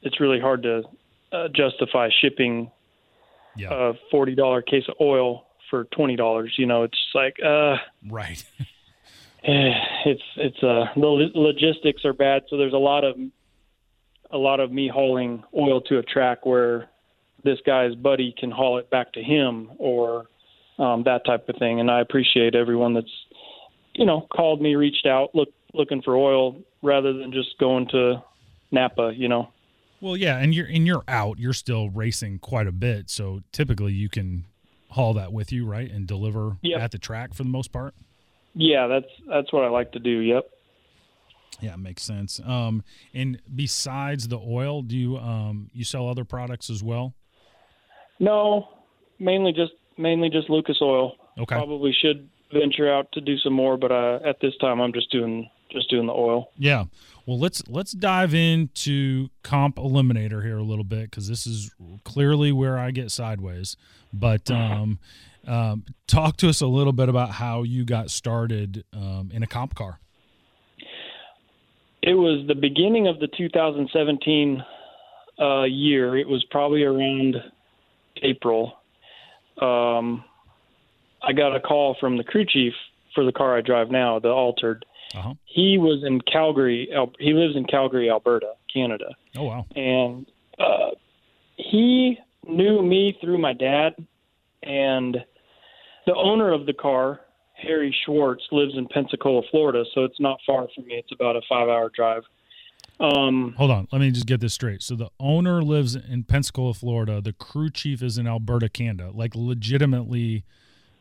[0.01, 0.83] it's really hard to
[1.31, 2.69] uh, justify shipping
[3.55, 3.69] yeah.
[3.71, 6.53] a forty dollar case of oil for twenty dollars.
[6.57, 7.77] You know, it's like uh,
[8.09, 8.43] right.
[9.45, 13.17] It's it's uh the logistics are bad, so there's a lot of
[14.31, 16.89] a lot of me hauling oil to a track where
[17.43, 20.25] this guy's buddy can haul it back to him or
[20.79, 21.79] um, that type of thing.
[21.79, 23.11] And I appreciate everyone that's
[23.93, 28.23] you know called me, reached out, look looking for oil rather than just going to
[28.71, 29.13] Napa.
[29.15, 29.49] You know.
[30.01, 31.39] Well, yeah, and you're and you're out.
[31.39, 34.45] You're still racing quite a bit, so typically you can
[34.89, 36.81] haul that with you, right, and deliver yep.
[36.81, 37.95] at the track for the most part.
[38.53, 40.19] Yeah, that's that's what I like to do.
[40.19, 40.49] Yep.
[41.61, 42.39] Yeah, makes sense.
[42.45, 47.13] Um, and besides the oil, do you um, you sell other products as well?
[48.19, 48.69] No,
[49.19, 51.13] mainly just mainly just Lucas Oil.
[51.37, 51.55] Okay.
[51.55, 55.11] Probably should venture out to do some more, but uh, at this time, I'm just
[55.11, 56.51] doing just doing the oil.
[56.57, 56.85] Yeah.
[57.25, 61.71] Well, let's let's dive into comp eliminator here a little bit because this is
[62.03, 63.75] clearly where I get sideways.
[64.11, 64.99] But um,
[65.47, 69.47] um, talk to us a little bit about how you got started um, in a
[69.47, 69.99] comp car.
[72.05, 74.61] It was the beginning of the 2017
[75.39, 76.17] uh, year.
[76.17, 77.37] It was probably around
[78.21, 78.73] April.
[79.61, 80.23] Um,
[81.25, 82.73] I got a call from the crew chief
[83.15, 84.83] for the car I drive now, the altered.
[85.15, 85.33] Uh-huh.
[85.45, 86.89] He was in Calgary.
[86.93, 89.65] Al- He lives in Calgary, Alberta, Canada, Oh wow.
[89.75, 90.25] and
[90.59, 90.89] uh,
[91.55, 93.93] he knew me through my dad.
[94.63, 95.17] And
[96.05, 97.19] the owner of the car,
[97.53, 100.95] Harry Schwartz, lives in Pensacola, Florida, so it's not far from me.
[100.95, 102.23] It's about a five-hour drive.
[102.99, 103.87] Um, Hold on.
[103.91, 104.83] Let me just get this straight.
[104.83, 107.21] So the owner lives in Pensacola, Florida.
[107.21, 109.11] The crew chief is in Alberta, Canada.
[109.13, 110.43] Like legitimately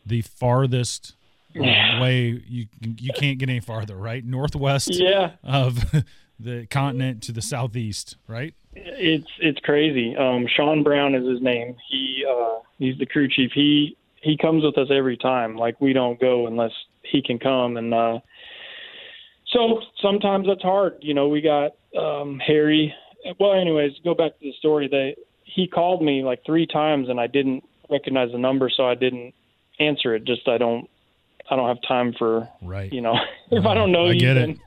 [0.04, 1.14] the farthest
[1.54, 4.24] um, way you you can't get any farther, right?
[4.24, 5.84] Northwest yeah, of
[6.40, 8.54] the continent to the southeast, right?
[8.74, 10.16] it's it's crazy.
[10.16, 11.76] Um, Sean Brown is his name.
[11.88, 13.50] He uh, he's the crew chief.
[13.54, 15.56] He he comes with us every time.
[15.56, 17.76] Like we don't go unless he can come.
[17.76, 18.18] And uh,
[19.48, 20.96] so sometimes that's hard.
[21.00, 22.94] You know, we got um, Harry.
[23.38, 24.88] Well, anyways, go back to the story.
[24.88, 28.94] They he called me like three times and I didn't recognize the number, so I
[28.94, 29.34] didn't
[29.78, 30.24] answer it.
[30.24, 30.88] Just I don't
[31.50, 32.92] I don't have time for Right.
[32.92, 33.14] you know
[33.50, 34.58] if I don't know I you, get then- it.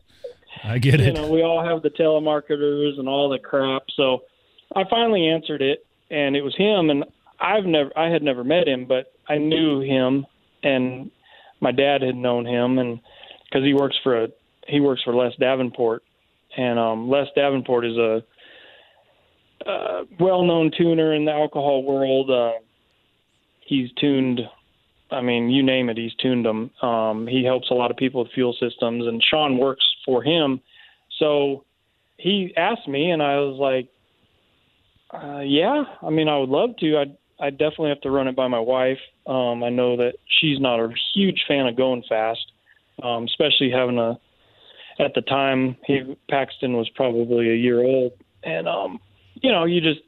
[0.64, 1.16] I get you it.
[1.16, 3.84] You know, we all have the telemarketers and all the crap.
[3.96, 4.24] So
[4.76, 6.90] I finally answered it, and it was him.
[6.90, 7.04] And
[7.40, 10.26] I've never, I had never met him, but I knew him,
[10.64, 11.12] and
[11.62, 13.00] my dad had known him, and
[13.44, 14.28] because he works for a,
[14.68, 16.04] he works for Les Davenport,
[16.58, 18.24] and um, Les Davenport is a,
[19.66, 22.30] uh well-known tuner in the alcohol world.
[22.30, 22.60] Uh,
[23.62, 24.42] he's tuned
[25.12, 26.72] I mean, you name it, he's tuned them.
[26.82, 30.62] Um, he helps a lot of people with fuel systems, and Sean works for him.
[31.20, 31.64] So
[32.18, 33.90] he asked me, and I was like,
[35.14, 36.98] uh, "Yeah, I mean, I would love to.
[36.98, 39.00] I I definitely have to run it by my wife.
[39.28, 42.52] Um, I know that she's not a huge fan of going fast,
[43.02, 44.20] um, especially having a.
[44.98, 49.00] At the time, he Paxton was probably a year old, and um,
[49.34, 50.00] you know, you just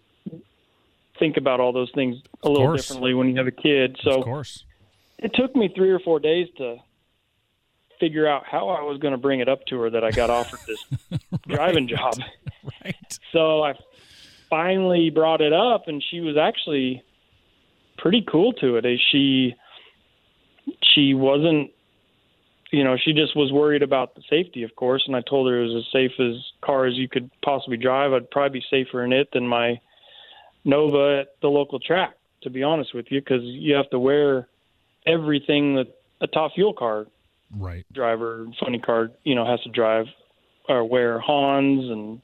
[1.20, 2.88] think about all those things a little course.
[2.88, 3.98] differently when you have a kid.
[4.02, 4.64] So of course.
[5.18, 6.78] it took me three or four days to
[8.00, 10.30] figure out how I was going to bring it up to her that I got
[10.30, 12.16] offered this driving job.
[12.84, 13.20] Right.
[13.32, 13.76] So I
[14.50, 17.02] finally brought it up, and she was actually
[17.98, 18.86] pretty cool to it.
[19.12, 19.56] She
[20.82, 21.72] she wasn't,
[22.72, 25.04] you know, she just was worried about the safety, of course.
[25.08, 28.14] And I told her it was as safe as car as you could possibly drive.
[28.14, 29.80] I'd probably be safer in it than my
[30.66, 34.48] Nova at the local track, to be honest with you, because you have to wear
[35.06, 35.88] everything that
[36.20, 37.06] a top fuel car
[37.56, 37.86] Right.
[37.94, 40.06] driver, funny car, you know, has to drive
[40.68, 42.22] or wear Hans and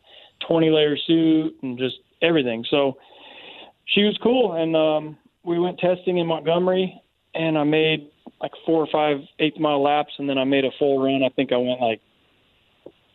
[0.47, 2.65] 20 layer suit and just everything.
[2.69, 2.97] So
[3.85, 4.53] she was cool.
[4.53, 7.01] And um, we went testing in Montgomery
[7.35, 8.09] and I made
[8.41, 11.23] like four or five eighth mile laps and then I made a full run.
[11.23, 12.01] I think I went like,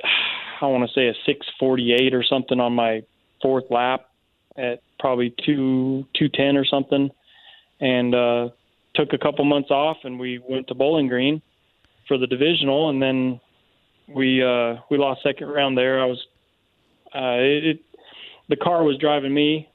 [0.61, 3.03] I want to say a 648 or something on my
[3.41, 4.07] fourth lap
[4.57, 7.11] at probably two 210 or something.
[7.81, 8.49] And, uh,
[8.95, 11.41] took a couple months off and we went to Bowling Green
[12.09, 13.41] for the divisional, and then
[14.09, 16.01] we uh, we lost second round there.
[16.01, 16.19] I was
[17.15, 17.81] uh, it, it
[18.49, 19.69] the car was driving me.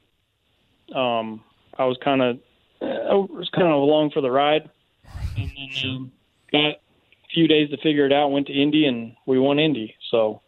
[0.94, 1.42] Um,
[1.78, 2.38] I was kind of
[2.80, 4.68] I was kind of along for the ride,
[5.36, 6.12] and then um,
[6.52, 6.76] got a
[7.32, 8.28] few days to figure it out.
[8.28, 9.94] Went to Indy, and we won Indy.
[10.10, 10.40] So,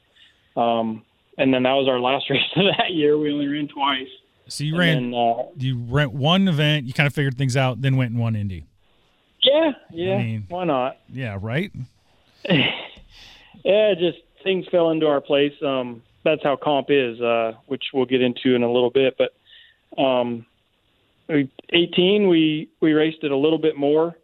[0.56, 1.04] um,
[1.38, 3.18] and then that was our last race of that year.
[3.18, 4.08] We only ran twice.
[4.48, 7.56] So you And ran then, uh, you ran one event, you kind of figured things
[7.56, 8.66] out, then went and won Indy.
[9.42, 10.18] yeah, yeah.
[10.18, 10.98] mean- why not?
[11.12, 11.72] Yeah, right?
[13.64, 15.52] yeah, just things fell into our place.
[15.64, 19.16] Um, that's how comp is, uh, which we'll get into in a little bit.
[19.18, 20.46] But um,
[21.28, 24.16] 18, we we raced it a little bit more,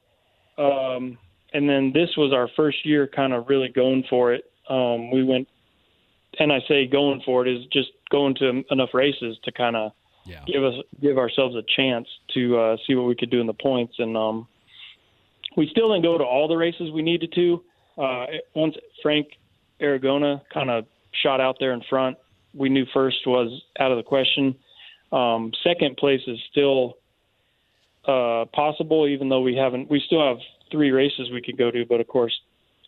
[0.59, 1.19] um,
[1.53, 4.45] and then this was our first year, kind of really going for it.
[4.69, 5.49] Um, we went,
[6.39, 9.93] and I say going for it is just going to enough races to kind of
[10.25, 10.45] Yeah.
[10.47, 13.55] give us give ourselves a chance to uh, see what we could do in the
[13.55, 13.95] points.
[13.99, 14.47] And um,
[15.57, 17.65] we still didn't go to all the races we needed to.
[17.99, 19.27] Uh, once Frank
[19.81, 20.87] Aragona kind of
[21.23, 22.17] shot out there in front,
[22.55, 23.51] we knew first was
[23.81, 24.55] out of the question.
[25.11, 26.97] Um, second place is still
[28.07, 29.91] uh, possible, even though we haven't.
[29.91, 30.39] We still have
[30.71, 32.33] three races we could go to, but of course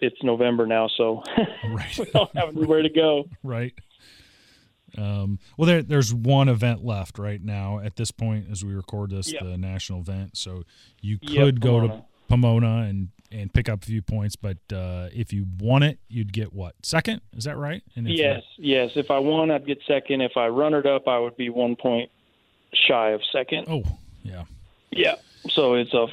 [0.00, 1.22] it's November now, so
[1.68, 1.96] Right.
[1.98, 3.28] we don't have anywhere to go.
[3.42, 3.72] right.
[4.96, 9.10] Um, well, there, there's one event left right now at this point as we record
[9.10, 9.42] this, Yep.
[9.42, 10.36] the national event.
[10.36, 10.62] So
[11.00, 12.82] you Yep, could go to Pomona.
[12.88, 16.52] And and pick up a few points, but uh, if you won it, you'd get
[16.52, 17.20] what second?
[17.36, 17.82] Is that right?
[17.96, 18.90] And if you- Yes, yes.
[18.94, 20.20] If I won, I'd get second.
[20.20, 22.10] If I run it up, I would be one point
[22.86, 23.66] shy of second.
[23.68, 23.82] oh,
[24.22, 24.44] yeah.
[24.96, 25.16] Yeah.
[25.50, 26.06] So it's a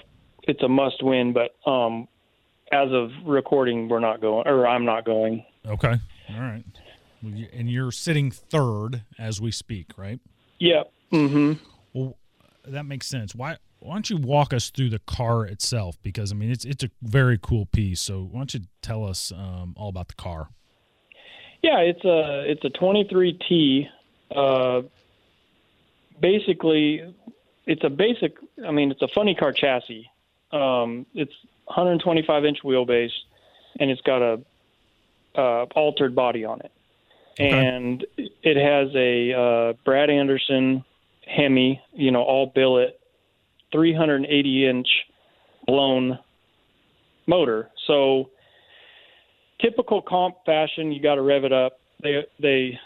[0.44, 2.08] it's a must win, but um,
[2.72, 5.46] as of recording, we're not going, or I'm not going.
[5.66, 5.96] Okay.
[6.30, 6.64] All right.
[7.24, 10.20] and you're sitting third as we speak, right?
[10.60, 10.92] Yep.
[11.12, 11.64] Mm-hmm.
[11.94, 12.18] Well,
[12.66, 13.36] that makes sense.
[13.36, 13.58] Why?
[13.80, 15.98] Why don't you walk us through the car itself?
[16.04, 18.00] Because I mean, it's it's a very cool piece.
[18.02, 20.50] So why don't you tell us um, all about the car?
[21.62, 23.88] Yeah, it's a it's a 23T.
[24.36, 24.82] Uh,
[26.20, 27.14] basically,
[27.66, 28.36] it's a basic.
[28.66, 30.10] I mean, it's a funny car chassis.
[30.52, 31.34] Um, it's
[31.66, 33.12] 125 inch wheelbase,
[33.80, 34.42] and it's got a
[35.36, 36.72] uh, altered body on it,
[37.40, 37.50] okay.
[37.50, 40.84] and it has a uh, Brad Anderson
[41.26, 43.00] Hemi, you know, all billet,
[43.72, 44.88] 380 inch
[45.66, 46.20] blown
[47.28, 47.70] motor.
[47.88, 48.30] So
[49.62, 51.80] typical comp fashion, you got to rev it up.
[52.02, 52.80] They they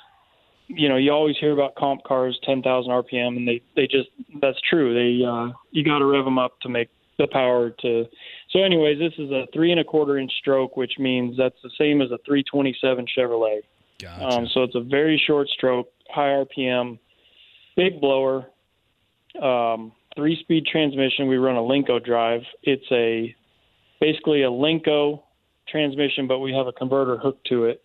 [0.67, 4.09] you know, you always hear about comp cars 10,000 RPM and they they just
[4.41, 4.93] that's true.
[4.93, 8.05] They uh you got to rev them up to make the power to
[8.51, 11.71] So anyways, this is a 3 and a quarter inch stroke, which means that's the
[11.77, 13.59] same as a 327 Chevrolet.
[14.01, 14.25] Gotcha.
[14.25, 16.99] Um so it's a very short stroke, high RPM,
[17.75, 18.47] big blower.
[19.41, 21.27] Um three speed transmission.
[21.27, 22.41] We run a Lenco drive.
[22.63, 23.35] It's a
[23.99, 25.21] basically a Lenco
[25.67, 27.81] transmission, but we have a converter hooked to it.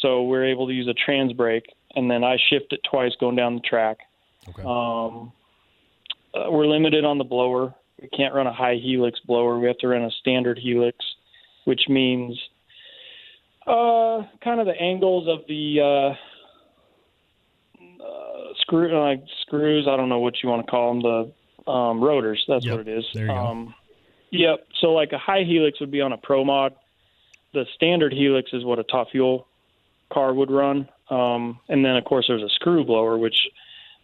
[0.00, 1.66] So we're able to use a trans brake,
[1.96, 3.98] and then I shift it twice going down the track.
[4.48, 4.62] Okay.
[4.62, 5.32] Um,
[6.34, 7.74] uh, we're limited on the blower.
[8.00, 9.58] We can't run a high helix blower.
[9.58, 10.98] We have to run a standard helix,
[11.64, 12.38] which means
[13.66, 16.14] uh, kind of the angles of the uh,
[18.04, 19.88] uh, screw like screws.
[19.88, 21.02] I don't know what you want to call them.
[21.02, 22.44] The um, rotors.
[22.46, 22.78] That's yep.
[22.78, 23.04] what it is.
[23.14, 23.74] There you um, go.
[24.32, 24.66] Yep.
[24.80, 26.74] So like a high helix would be on a pro mod.
[27.54, 29.46] The standard helix is what a top fuel
[30.12, 30.88] car would run.
[31.10, 33.36] Um, and then of course there's a screw blower, which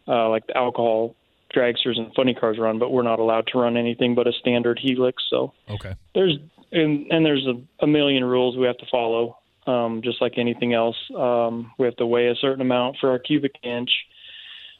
[0.07, 1.16] uh, like the alcohol
[1.55, 4.78] dragsters and funny cars run, but we're not allowed to run anything but a standard
[4.80, 5.22] helix.
[5.28, 5.94] So okay.
[6.14, 6.38] there's
[6.70, 9.38] and, and there's a, a million rules we have to follow.
[9.64, 13.20] Um, just like anything else, um, we have to weigh a certain amount for our
[13.20, 13.90] cubic inch.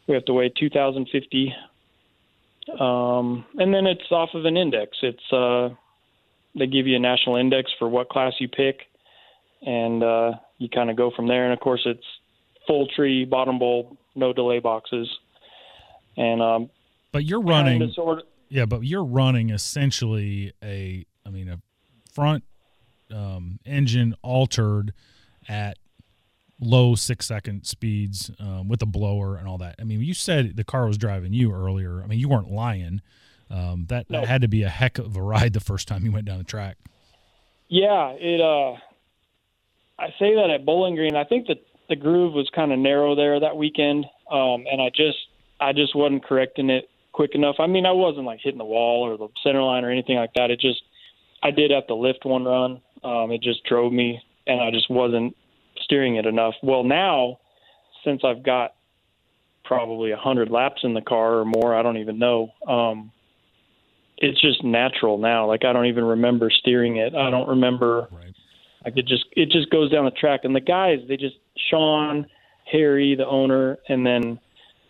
[0.09, 1.55] We have to weigh 2,050
[2.79, 4.97] um, and then it's off of an index.
[5.03, 5.71] It's uh,
[6.55, 8.83] they give you a national index for what class you pick,
[9.63, 10.33] and uh,
[10.63, 11.45] you kind of go from there.
[11.45, 12.05] And of course, it's
[12.67, 15.09] full tree, bottom bulb, no delay boxes,
[16.17, 16.71] and um,
[17.13, 17.91] but you're running.
[17.93, 21.59] Sort of, yeah, but you're running essentially a, I mean, a
[22.13, 22.45] front
[23.11, 24.93] um, engine altered
[25.49, 25.79] at
[26.61, 29.77] low six second speeds um, with a blower and all that.
[29.81, 32.03] I mean, you said the car was driving you earlier.
[32.03, 33.01] I mean, you weren't lying.
[33.51, 34.21] Um, that, no.
[34.21, 36.39] that had to be a heck of a ride the first time you went down
[36.39, 36.77] the track.
[37.69, 38.41] Yeah, it.
[38.41, 38.79] Uh,
[40.03, 41.15] I say that at Bowling Green.
[41.15, 44.91] I think that the groove was kind of narrow there that weekend, um, and I
[44.91, 45.19] just
[45.61, 47.57] I just wasn't correcting it quick enough.
[47.61, 50.35] I mean, I wasn't like hitting the wall or the center line or anything like
[50.35, 50.51] that.
[50.51, 50.83] It just
[51.43, 52.81] I did have to lift one run.
[53.05, 55.37] Um, it just drove me, and I just wasn't
[55.83, 56.55] steering it enough.
[56.63, 57.39] Well, now
[58.05, 58.75] since I've got
[59.65, 62.51] probably a hundred laps in the car or more, I don't even know.
[62.67, 63.13] Um,
[64.19, 65.47] it's just natural now.
[65.47, 67.15] Like I don't even remember steering it.
[67.15, 68.09] I don't remember.
[68.11, 68.35] Right.
[68.85, 71.37] Like it just it just goes down the track, and the guys they just
[71.71, 72.27] Sean,
[72.71, 74.39] Harry, the owner, and then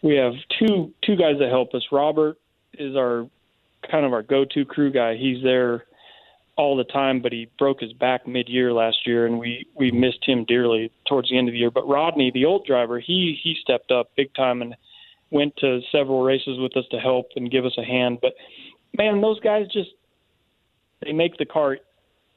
[0.03, 1.83] we have two two guys that help us.
[1.93, 2.39] Robert
[2.75, 3.29] is our
[3.91, 5.17] kind of our go-to crew guy.
[5.17, 5.85] He's there
[6.57, 10.25] all the time, but he broke his back mid-year last year, and we we missed
[10.25, 11.71] him dearly towards the end of the year.
[11.71, 14.75] But Rodney, the old driver, he he stepped up big time and
[15.31, 18.19] went to several races with us to help and give us a hand.
[18.21, 18.35] But
[18.97, 19.91] man, those guys just
[21.03, 21.79] they make the car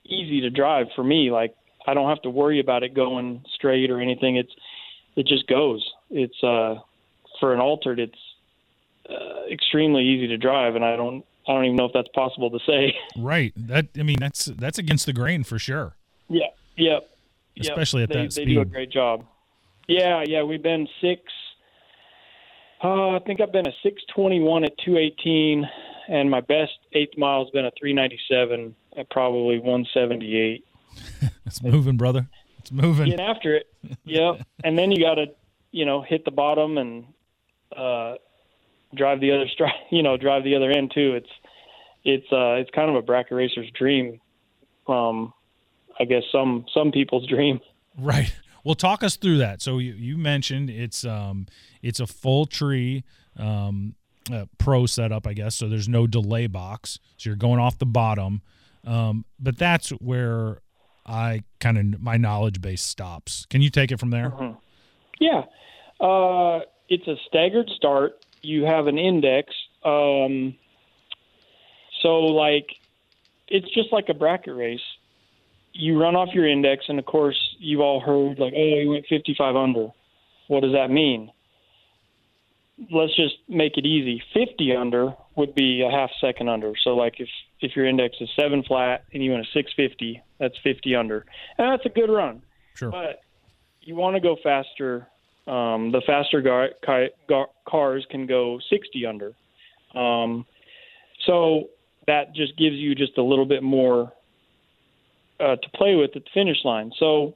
[0.05, 1.31] easy to drive for me.
[1.31, 1.55] Like
[1.87, 4.37] I don't have to worry about it going straight or anything.
[4.37, 4.51] It's
[5.15, 5.87] it just goes.
[6.09, 6.75] It's uh
[7.39, 8.17] for an altered, it's
[9.09, 12.49] uh, extremely easy to drive, and I don't I don't even know if that's possible
[12.49, 12.95] to say.
[13.17, 13.53] Right.
[13.55, 15.95] That I mean that's that's against the grain for sure.
[16.27, 16.47] Yeah.
[16.77, 17.09] Yep.
[17.59, 18.09] Especially yep.
[18.09, 18.47] at they, that speed.
[18.49, 19.25] They do a great job.
[19.87, 20.23] Yeah.
[20.25, 20.43] Yeah.
[20.43, 21.21] We've been six.
[22.83, 25.65] Uh, I think I've been a 621 at 218,
[26.07, 30.65] and my best eighth mile has been a 397 at probably 178.
[31.45, 32.27] it's moving, brother.
[32.59, 33.09] It's moving.
[33.09, 33.67] Get after it.
[34.05, 34.41] Yep.
[34.63, 35.27] and then you got to,
[35.71, 37.05] you know, hit the bottom and
[37.75, 38.15] uh,
[38.95, 41.15] drive the other stri- you know drive the other end too.
[41.15, 41.29] It's
[42.03, 44.19] it's uh it's kind of a bracket racer's dream.
[44.87, 45.33] Um,
[45.99, 47.59] I guess some some people's dream.
[47.97, 48.33] Right.
[48.63, 49.61] Well, talk us through that.
[49.61, 51.47] So you, you mentioned it's um
[51.81, 53.03] it's a full tree
[53.37, 53.95] um
[54.31, 55.55] uh, pro setup, I guess.
[55.55, 56.99] So there's no delay box.
[57.17, 58.41] So you're going off the bottom.
[58.85, 60.59] Um, but that's where
[61.05, 63.45] I kind of my knowledge base stops.
[63.49, 64.29] Can you take it from there?
[64.29, 64.57] Mm-hmm.
[65.19, 65.43] Yeah.
[65.99, 69.53] Uh, it's a staggered start you have an index.
[69.83, 70.55] Um,
[72.01, 72.67] so like,
[73.47, 74.79] it's just like a bracket race.
[75.73, 79.05] you run off your index, and of course, you've all heard like, oh, you went
[79.09, 79.89] 55 under.
[80.47, 81.31] What does that mean?
[82.91, 84.21] Let's just make it easy.
[84.33, 86.73] 50 under would be a half second under.
[86.83, 87.29] So, like if
[87.61, 91.25] if your index is seven flat and you went a 650, that's 50 under,
[91.57, 92.41] and that's a good run.
[92.75, 92.91] Sure.
[92.91, 93.21] But
[93.81, 95.07] you want to go faster.
[95.47, 99.33] Um, the faster gar- car- gar- cars can go 60 under.
[99.93, 100.45] Um,
[101.25, 101.69] so
[102.07, 104.11] that just gives you just a little bit more
[105.39, 106.91] uh, to play with at the finish line.
[106.97, 107.35] So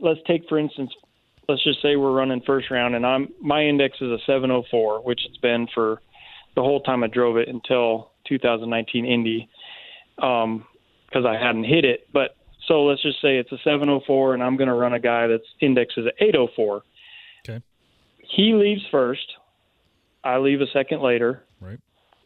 [0.00, 0.92] let's take, for instance,
[1.48, 5.20] let's just say we're running first round, and I'm my index is a 704, which
[5.26, 6.00] it's been for
[6.54, 9.48] the whole time I drove it until 2019 Indy,
[10.16, 12.08] because um, I hadn't hit it.
[12.12, 12.36] But
[12.66, 15.46] so let's just say it's a 704, and I'm going to run a guy that's
[15.60, 16.82] index is an 804.
[17.48, 17.62] Okay.
[18.18, 19.26] He leaves first.
[20.24, 21.44] I leave a second later.
[21.60, 21.78] Right.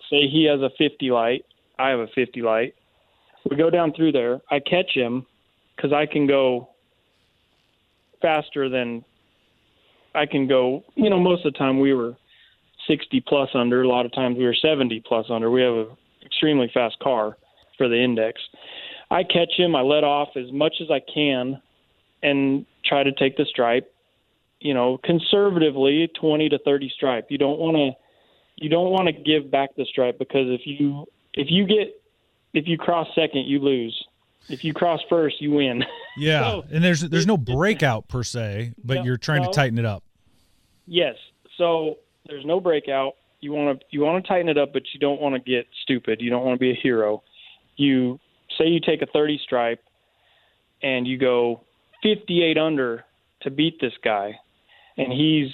[0.09, 1.45] Say he has a 50 light.
[1.79, 2.75] I have a 50 light.
[3.49, 4.41] We go down through there.
[4.51, 5.27] I catch him
[5.77, 6.71] because I can go
[8.21, 9.05] faster than
[10.15, 10.85] I can go.
[10.95, 12.17] You know, most of the time we were
[12.89, 13.83] 60 plus under.
[13.83, 15.51] A lot of times we were 70 plus under.
[15.51, 15.89] We have an
[16.25, 17.37] extremely fast car
[17.79, 18.41] for the index.
[19.11, 19.75] I catch him.
[19.75, 21.61] I let off as much as I can
[22.23, 23.93] and try to take the stripe.
[24.61, 27.27] You know, conservatively 20 to 30 stripe.
[27.31, 27.93] You don't want to
[28.57, 32.01] you don't want to give back the stripe because if you if you get
[32.53, 34.05] if you cross second, you lose.
[34.49, 35.85] If you cross first, you win.
[36.17, 39.49] Yeah, so, and there's there's no breakout per se, but no, you're trying no.
[39.49, 40.03] to tighten it up.
[40.87, 41.15] Yes.
[41.57, 43.15] So there's no breakout.
[43.41, 45.69] You want to you want to tighten it up, but you don't want to get
[45.83, 46.21] stupid.
[46.21, 47.23] You don't want to be a hero.
[47.77, 48.19] You
[48.59, 49.83] say you take a 30 stripe
[50.83, 51.63] and you go
[52.03, 53.05] 58 under
[53.43, 54.35] to beat this guy,
[54.99, 55.53] and he's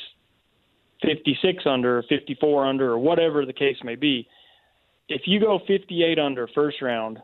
[1.02, 4.26] 56 under, or 54 under, or whatever the case may be
[5.08, 7.18] if you go 58 under first round,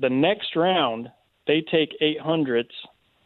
[0.00, 1.10] the next round
[1.46, 2.70] they take 800s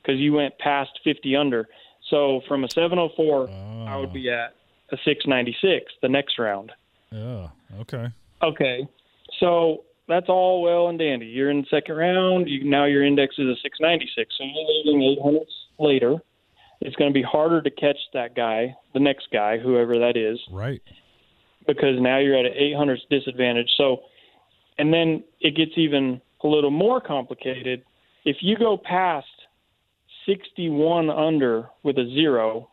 [0.02, 1.68] because you went past 50 under.
[2.10, 3.84] So from a 704, oh.
[3.86, 4.54] I would be at
[4.90, 6.72] a 696 the next round.
[7.10, 7.48] Yeah.
[7.80, 8.06] Okay.
[8.42, 8.88] Okay.
[9.38, 11.26] So that's all well and dandy.
[11.26, 12.48] You're in the second round.
[12.48, 14.34] You, now your index is a 696.
[14.36, 15.44] So you're leaving 800s
[15.78, 16.16] later.
[16.80, 20.38] It's going to be harder to catch that guy, the next guy, whoever that is.
[20.50, 20.80] Right
[21.68, 23.68] because now you're at an 800 disadvantage.
[23.76, 24.00] So,
[24.78, 27.84] and then it gets even a little more complicated.
[28.24, 29.26] If you go past
[30.26, 32.70] 61 under with a zero,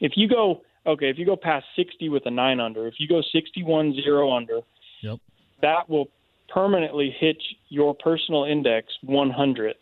[0.00, 3.06] if you go okay, if you go past 60 with a nine under, if you
[3.06, 4.60] go 61 zero under,
[5.02, 5.18] yep.
[5.62, 6.08] that will
[6.52, 7.36] permanently hit
[7.68, 9.74] your personal index 100th.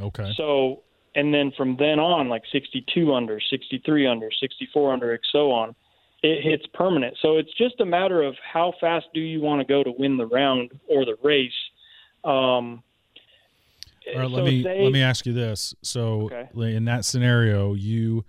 [0.00, 0.32] Okay.
[0.36, 0.82] So,
[1.14, 5.74] and then from then on, like 62 under, 63 under, 64 under, and so on
[6.24, 7.18] it hits permanent.
[7.20, 10.16] So it's just a matter of how fast do you want to go to win
[10.16, 11.52] the round or the race.
[12.24, 12.82] Um,
[14.06, 15.74] right, so let me say, let me ask you this.
[15.82, 16.74] So okay.
[16.74, 18.24] in that scenario, you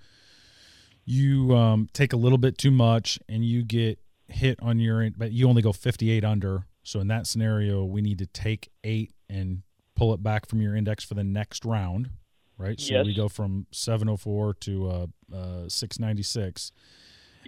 [1.06, 5.32] you um, take a little bit too much and you get hit on your but
[5.32, 6.66] you only go 58 under.
[6.84, 9.64] So in that scenario, we need to take 8 and
[9.96, 12.10] pull it back from your index for the next round,
[12.58, 12.80] right?
[12.80, 13.06] So yes.
[13.06, 16.72] we go from 704 to uh, uh, 696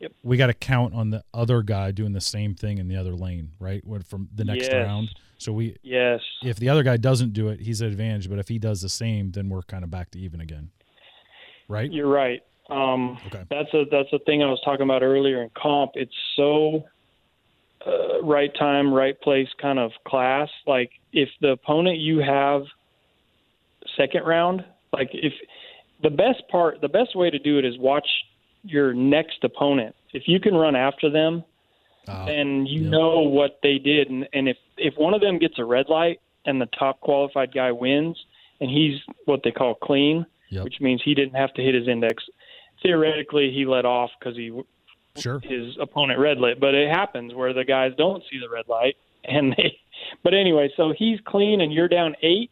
[0.02, 0.12] Yep.
[0.24, 3.14] We got to count on the other guy doing the same thing in the other
[3.16, 3.86] lane, right?
[3.86, 4.74] When from the next yes.
[4.74, 5.10] round.
[5.38, 6.22] So we Yes.
[6.44, 8.90] If the other guy doesn't do it, he's at advantage, but if he does the
[8.90, 10.72] same, then we're kind of back to even again.
[11.68, 11.92] Right?
[11.92, 12.42] You're right.
[12.70, 13.44] Um, okay.
[13.50, 15.92] That's a that's a thing I was talking about earlier in comp.
[15.96, 16.86] It's so
[17.86, 20.50] uh, right time, right place kind of class.
[20.66, 22.64] Like if the opponent you have
[23.96, 25.34] second round, like if
[26.04, 28.08] the best part, the best way to do it is watch
[28.68, 29.96] your next opponent.
[30.14, 31.44] If you can run after them,
[32.08, 34.10] uh, then you know what they did.
[34.10, 37.54] And, and if if one of them gets a red light and the top qualified
[37.54, 38.18] guy wins,
[38.60, 40.64] and he's what they call clean, yep.
[40.64, 42.24] which means he didn't have to hit his index.
[42.82, 44.52] Theoretically, he let off because he
[45.18, 48.68] sure his opponent red lit, but it happens where the guys don't see the red
[48.68, 48.96] light
[49.26, 49.80] and they.
[50.24, 52.52] But anyway, so he's clean and you're down eight.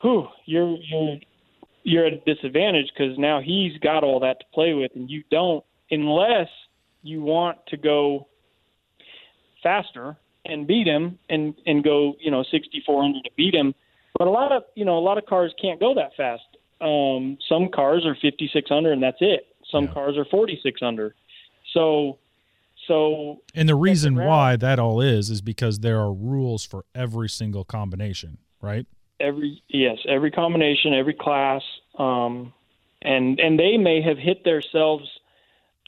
[0.00, 1.16] Whew, you're you're
[1.82, 5.22] you're at a disadvantage because now he's got all that to play with, and you
[5.30, 6.48] don't, unless
[7.02, 8.26] you want to go
[9.62, 13.74] faster and beat him and and go you know 6400 to beat him.
[14.18, 16.42] But a lot of you know a lot of cars can't go that fast.
[16.80, 19.46] Um, some cars are 5600 and that's it.
[19.70, 19.92] Some yeah.
[19.92, 21.14] cars are 4600.
[21.74, 22.18] So
[22.86, 27.28] so and the reason why that all is is because there are rules for every
[27.28, 28.86] single combination, right?
[29.20, 31.62] Every yes, every combination, every class,
[31.98, 32.52] um,
[33.02, 35.04] and and they may have hit themselves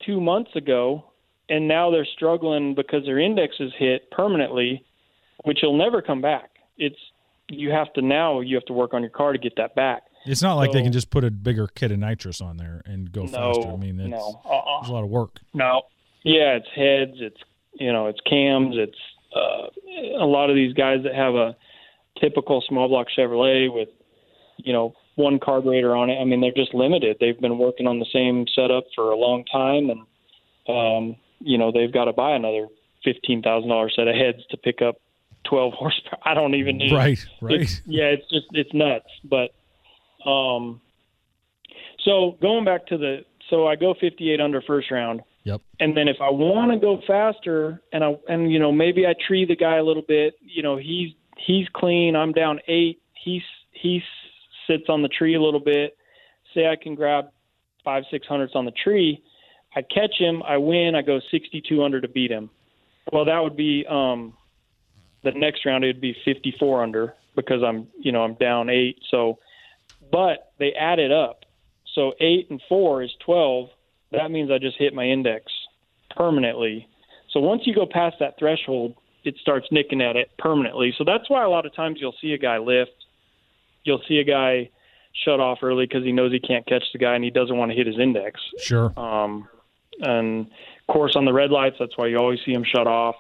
[0.07, 1.05] two months ago,
[1.49, 4.85] and now they're struggling because their index is hit permanently,
[5.45, 6.51] which will never come back.
[6.77, 6.97] It's
[7.49, 10.05] you have to now you have to work on your car to get that back.
[10.25, 12.83] It's not like So- they can just put a bigger kit of nitrous on there
[12.87, 13.73] and go No, faster.
[13.73, 14.81] I mean, it's, no, uh-uh.
[14.81, 15.41] it's a lot of work.
[15.53, 15.83] No.
[16.23, 17.41] Yeah, it's heads, it's
[17.75, 18.99] you know, it's cams, it's
[19.35, 21.57] uh, a lot of these guys that have a
[22.23, 23.89] typical small block Chevrolet with
[24.59, 26.19] you know one carburetor on it.
[26.19, 27.19] I mean, they're just limited.
[27.21, 30.01] They've been working on the same setup for a long time, and
[30.69, 32.67] um, you know they've got to buy another
[33.05, 34.97] fifteen thousand dollars set of heads to pick up
[35.45, 36.19] twelve horsepower.
[36.25, 37.61] I don't even need Right, right.
[37.63, 39.09] it's, yeah, it's just it's nuts.
[39.25, 39.51] But
[40.29, 40.81] um,
[42.05, 45.61] so going back to the so I go 58 under first round, Yep.
[45.81, 49.15] and then if I want to go faster, and I and you know maybe I
[49.27, 52.17] tree the guy a little bit, you know he's he's clean.
[52.17, 53.01] I'm down eight.
[53.15, 54.03] He's he
[54.67, 55.97] sits on the tree a little bit.
[56.55, 57.27] Say I can grab
[57.85, 59.23] five six hundreds on the tree.
[59.75, 60.43] I catch him.
[60.43, 60.95] I win.
[60.95, 62.51] I go 62 under to beat him.
[63.11, 64.35] Well, that would be um,
[65.25, 65.83] the next round.
[65.83, 68.99] It would be 54 under because I'm you know I'm down eight.
[69.11, 69.39] So,
[70.11, 71.45] but they add it up.
[71.95, 73.69] So eight and four is 12.
[74.13, 75.47] That means I just hit my index
[76.15, 76.89] permanently.
[77.31, 80.95] So once you go past that threshold, it starts nicking at it permanently.
[80.97, 82.93] So that's why a lot of times you'll see a guy lift.
[83.85, 84.71] You'll see a guy
[85.25, 87.71] shut off early because he knows he can't catch the guy and he doesn't want
[87.71, 88.41] to hit his index.
[88.59, 88.93] Sure.
[88.99, 89.49] Um,
[90.01, 93.17] and of course, on the red lights, that's why you always see them shut off.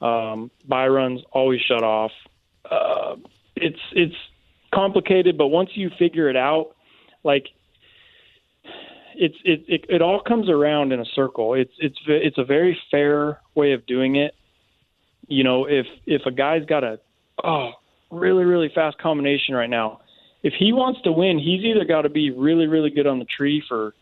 [0.00, 2.12] Um, bye runs always shut off.
[2.70, 3.16] Uh,
[3.56, 4.14] it's it's
[4.72, 6.76] complicated, but once you figure it out,
[7.24, 7.48] like
[9.14, 11.54] it's it, it it all comes around in a circle.
[11.54, 14.34] It's it's it's a very fair way of doing it.
[15.28, 16.98] You know, if if a guy's got a
[17.44, 17.72] oh
[18.10, 20.00] really really fast combination right now,
[20.42, 23.26] if he wants to win, he's either got to be really really good on the
[23.26, 23.94] tree for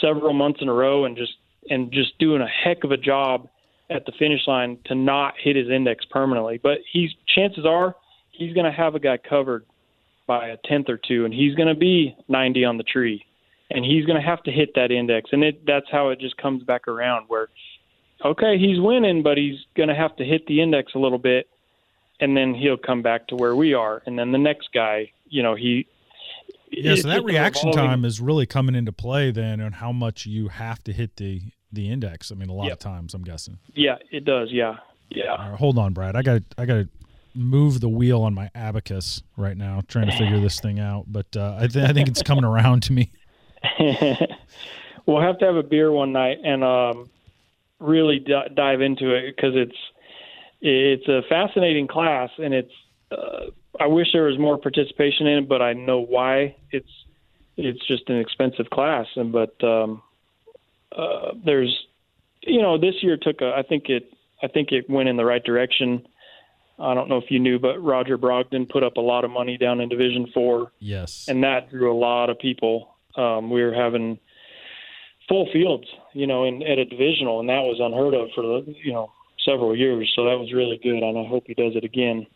[0.00, 1.34] several months in a row and just
[1.70, 3.48] and just doing a heck of a job
[3.90, 6.58] at the finish line to not hit his index permanently.
[6.62, 7.94] But he's chances are
[8.32, 9.64] he's going to have a guy covered
[10.26, 13.24] by a tenth or two, and he's going to be 90 on the tree,
[13.70, 16.36] and he's going to have to hit that index, and it that's how it just
[16.36, 17.48] comes back around where
[18.24, 21.48] okay he's winning, but he's going to have to hit the index a little bit,
[22.20, 25.42] and then he'll come back to where we are, and then the next guy, you
[25.42, 25.86] know, he
[26.70, 30.26] Yeah, so that reaction revolving- time is really coming into play then on how much
[30.26, 31.40] you have to hit the
[31.72, 32.32] the index.
[32.32, 33.58] I mean, a lot of times, I'm guessing.
[33.74, 34.50] Yeah, it does.
[34.50, 34.76] Yeah,
[35.10, 35.50] yeah.
[35.50, 36.16] Right, hold on, Brad.
[36.16, 36.88] I got I got to
[37.34, 41.04] move the wheel on my abacus right now, trying to figure this thing out.
[41.06, 43.12] But uh, I, th- I think it's coming around to me.
[45.06, 47.10] we'll have to have a beer one night and um,
[47.80, 49.76] really d- dive into it because it's
[50.60, 52.72] it's a fascinating class and it's.
[53.10, 53.50] Uh,
[53.80, 56.56] I wish there was more participation in it, but I know why.
[56.70, 56.90] It's
[57.56, 60.02] it's just an expensive class, and but um,
[60.96, 61.86] uh, there's
[62.42, 64.12] you know this year took a I think it
[64.42, 66.06] I think it went in the right direction.
[66.80, 69.58] I don't know if you knew, but Roger Brogdon put up a lot of money
[69.58, 71.26] down in Division Four Yes.
[71.28, 72.94] and that drew a lot of people.
[73.16, 74.18] Um, we were having
[75.28, 78.74] full fields, you know, in, at a divisional, and that was unheard of for the,
[78.82, 79.10] you know
[79.44, 80.12] several years.
[80.16, 82.26] So that was really good, and I hope he does it again.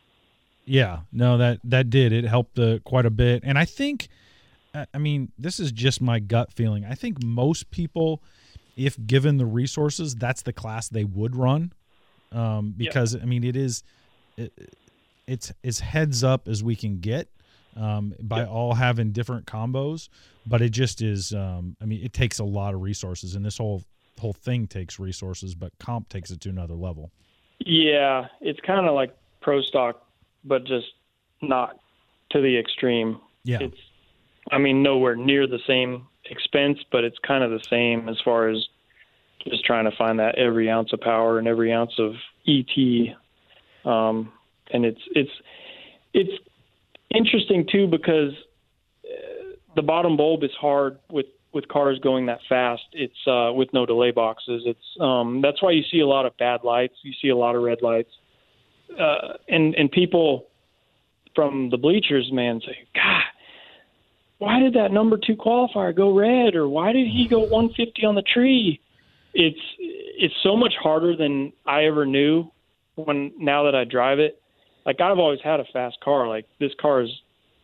[0.64, 2.12] Yeah, no, that that did.
[2.12, 4.09] It helped uh, quite a bit, and I think,
[4.74, 6.84] I mean, this is just my gut feeling.
[6.84, 8.22] I think most people,
[8.76, 11.72] if given the resources, that's the class they would run,
[12.30, 13.82] um, because I mean, it is,
[14.36, 14.53] it,
[15.26, 17.28] it's as heads up as we can get,
[17.76, 20.08] um, by all having different combos,
[20.46, 21.32] but it just is.
[21.32, 23.82] Um, I mean, it takes a lot of resources, and this whole
[24.18, 27.10] whole thing takes resources, but comp takes it to another level.
[27.58, 30.06] Yeah, it's kind of like pro stock,
[30.44, 30.86] but just
[31.40, 31.78] not
[32.30, 33.20] to the extreme.
[33.44, 33.58] Yeah.
[33.60, 33.78] It's,
[34.50, 38.48] I mean, nowhere near the same expense, but it's kind of the same as far
[38.48, 38.66] as
[39.48, 42.14] just trying to find that every ounce of power and every ounce of
[42.46, 43.16] ET.
[43.84, 44.32] Um,
[44.70, 45.30] and it's it's
[46.14, 46.32] it's
[47.14, 48.32] interesting too because
[49.04, 52.82] uh, the bottom bulb is hard with with cars going that fast.
[52.92, 54.62] It's uh, with no delay boxes.
[54.64, 56.94] It's um, that's why you see a lot of bad lights.
[57.02, 58.10] You see a lot of red lights,
[58.98, 60.46] uh, and and people
[61.34, 63.22] from the bleachers, man, say, God,
[64.38, 68.14] why did that number two qualifier go red, or why did he go 150 on
[68.14, 68.80] the tree?
[69.34, 72.50] It's it's so much harder than I ever knew.
[72.96, 74.41] When now that I drive it,
[74.84, 76.28] like I've always had a fast car.
[76.28, 77.10] Like this car is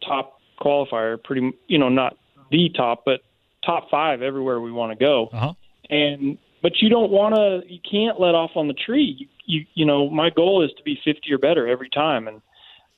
[0.07, 2.17] top qualifier, pretty you know not
[2.51, 3.21] the top, but
[3.65, 5.29] top five everywhere we want to go.
[5.33, 5.53] Uh huh.
[5.91, 7.63] And but you don't want to.
[7.73, 9.17] You can't let off on the tree.
[9.19, 12.43] You, you you know my goal is to be 50 or better every time, and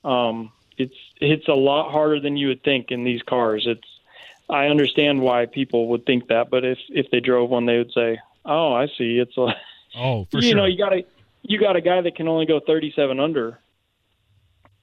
[0.04, 3.64] um, it's it's a lot harder than you would think in these cars.
[3.66, 3.86] It's
[4.48, 7.92] I understand why people would think that, but if if they drove one, they would
[7.92, 9.18] say, "Oh, I see.
[9.18, 9.54] It's a
[9.96, 10.56] Oh, for you sure.
[10.56, 11.04] know you got a
[11.42, 13.58] you got a guy that can only go 37 under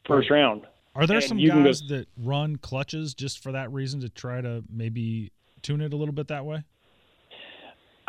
[0.08, 0.64] first round.
[0.96, 4.10] Are there And some can go- guys that run clutches just for that reason to
[4.10, 5.32] try to maybe
[5.62, 6.64] tune it a little bit that way?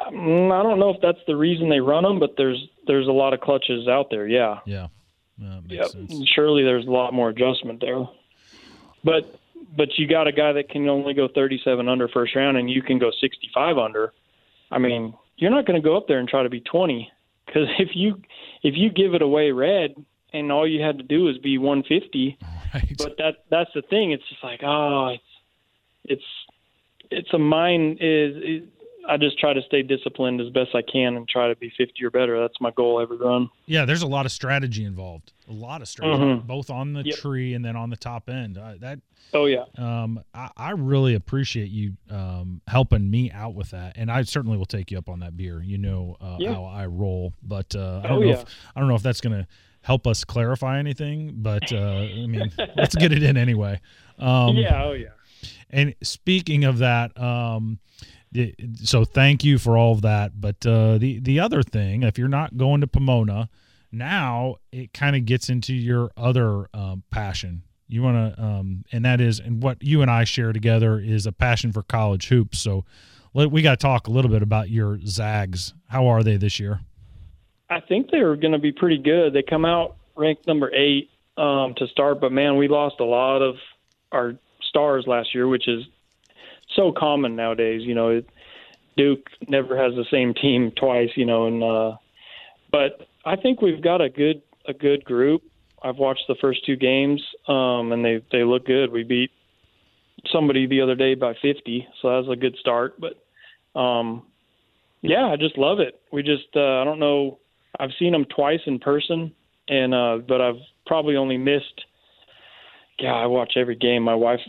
[0.00, 3.12] Mm, I don't know if that's the reason they run them, but there's there's a
[3.12, 4.26] lot of clutches out there.
[4.26, 4.60] Yeah.
[4.64, 4.86] Yeah,
[5.38, 6.08] that makes Yep.
[6.08, 6.28] sense.
[6.34, 8.06] Surely there's a lot more adjustment there.
[9.04, 9.34] But
[9.76, 12.80] but you got a guy that can only go 37 under first round, and you
[12.80, 14.12] can go 65 under.
[14.70, 17.10] I mean, you're not going to go up there and try to be 20
[17.46, 18.22] because if you
[18.62, 19.94] if you give it away red
[20.32, 22.38] and all you had to do is be 150,
[22.74, 22.94] Right.
[22.98, 24.12] but that that's the thing.
[24.12, 25.22] It's just like oh, it's
[26.04, 26.22] it's
[27.10, 28.34] it's a mind is.
[28.36, 28.68] It,
[29.08, 32.04] I just try to stay disciplined as best I can and try to be 50
[32.04, 32.38] or better.
[32.40, 33.48] That's my goal every run.
[33.64, 35.32] Yeah, there's a lot of strategy involved.
[35.48, 36.46] A lot of strategy, Mhm.
[36.46, 37.16] both on the Yep.
[37.16, 38.58] tree and then on the top end.
[38.58, 38.98] Uh, that
[39.32, 39.64] Oh yeah.
[39.78, 44.58] um, I, I really appreciate you um, helping me out with that, and I certainly
[44.58, 45.62] will take you up on that beer.
[45.62, 46.52] You know uh, Yeah.
[46.52, 48.26] how I roll, but uh, I Oh, don't know.
[48.28, 48.40] yeah.
[48.42, 48.44] If,
[48.76, 49.46] I don't know if that's going to
[49.88, 53.80] help us clarify anything, but uh, I mean, let's get it in anyway.
[54.18, 54.84] Um, yeah.
[54.84, 55.08] Oh yeah.
[55.70, 57.78] And speaking of that, um,
[58.82, 60.38] so thank you for all of that.
[60.38, 63.48] But uh, the the other thing, if you're not going to Pomona,
[63.90, 67.62] now it kind of gets into your other um, passion.
[67.86, 71.24] You want to, um, and that is, and what you and I share together is
[71.24, 72.58] a passion for college hoops.
[72.58, 72.84] So
[73.32, 75.72] let, we got to talk a little bit about your Zags.
[75.86, 76.82] How are they this year?
[77.70, 79.32] I think they were going to be pretty good.
[79.32, 83.38] They come out ranked number eight um, to start, but man, we lost a lot
[83.42, 83.56] of
[84.12, 84.34] our
[84.68, 85.84] stars last year, which is
[86.74, 87.82] so common nowadays.
[87.84, 88.22] You know,
[88.96, 91.10] Duke never has the same team twice.
[91.14, 91.96] You know, and uh,
[92.70, 95.42] but I think we've got a good a good group.
[95.82, 98.90] I've watched the first two games, um, and they they look good.
[98.90, 99.30] We beat
[100.32, 103.00] somebody the other day by 50, so that was a good start.
[103.00, 104.24] But um,
[105.02, 106.00] yeah, I just love it.
[106.12, 107.38] We just uh, I don't know.
[107.78, 109.32] I've seen them twice in person,
[109.68, 111.84] and uh, but I've probably only missed.
[112.98, 114.02] Yeah, I watch every game.
[114.02, 114.40] My wife,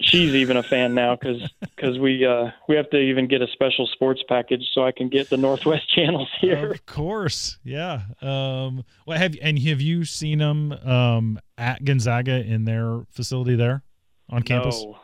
[0.00, 3.48] she's even a fan now because because we uh, we have to even get a
[3.48, 6.70] special sports package so I can get the Northwest channels here.
[6.70, 8.02] Of course, yeah.
[8.22, 13.82] Um, well, have and have you seen them um, at Gonzaga in their facility there
[14.30, 14.82] on campus?
[14.84, 14.98] No,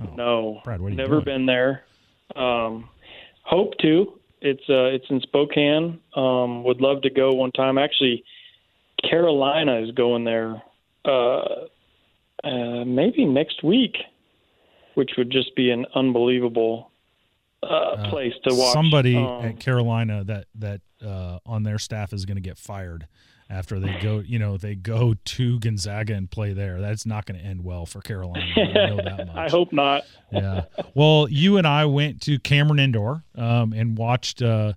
[0.00, 0.14] Oh.
[0.14, 1.24] no, Brad, what are you never doing?
[1.24, 1.82] been there.
[2.36, 2.88] Um,
[3.42, 4.17] hope to.
[4.40, 6.00] It's uh, it's in Spokane.
[6.14, 7.78] Um, would love to go one time.
[7.78, 8.24] Actually,
[9.08, 10.62] Carolina is going there.
[11.04, 11.66] Uh,
[12.44, 13.96] uh, maybe next week,
[14.94, 16.90] which would just be an unbelievable
[17.62, 18.72] uh, Uh, place to watch.
[18.72, 23.06] Somebody Um, at Carolina that that uh, on their staff is going to get fired
[23.50, 24.18] after they go.
[24.18, 26.80] You know, they go to Gonzaga and play there.
[26.80, 28.44] That's not going to end well for Carolina.
[28.56, 29.36] I know that much.
[29.36, 30.04] I hope not.
[30.32, 30.64] yeah.
[30.94, 34.74] Well, you and I went to Cameron Indoor um, and watched uh,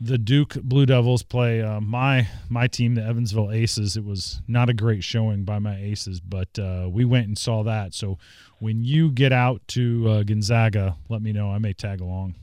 [0.00, 3.96] the Duke Blue Devils play uh, my my team, the Evansville Aces.
[3.96, 7.64] It was not a great showing by my Aces, but uh, we went and saw
[7.64, 7.94] that.
[7.94, 8.18] So
[8.60, 11.50] when you get out to uh, Gonzaga, let me know.
[11.50, 12.36] I may tag along.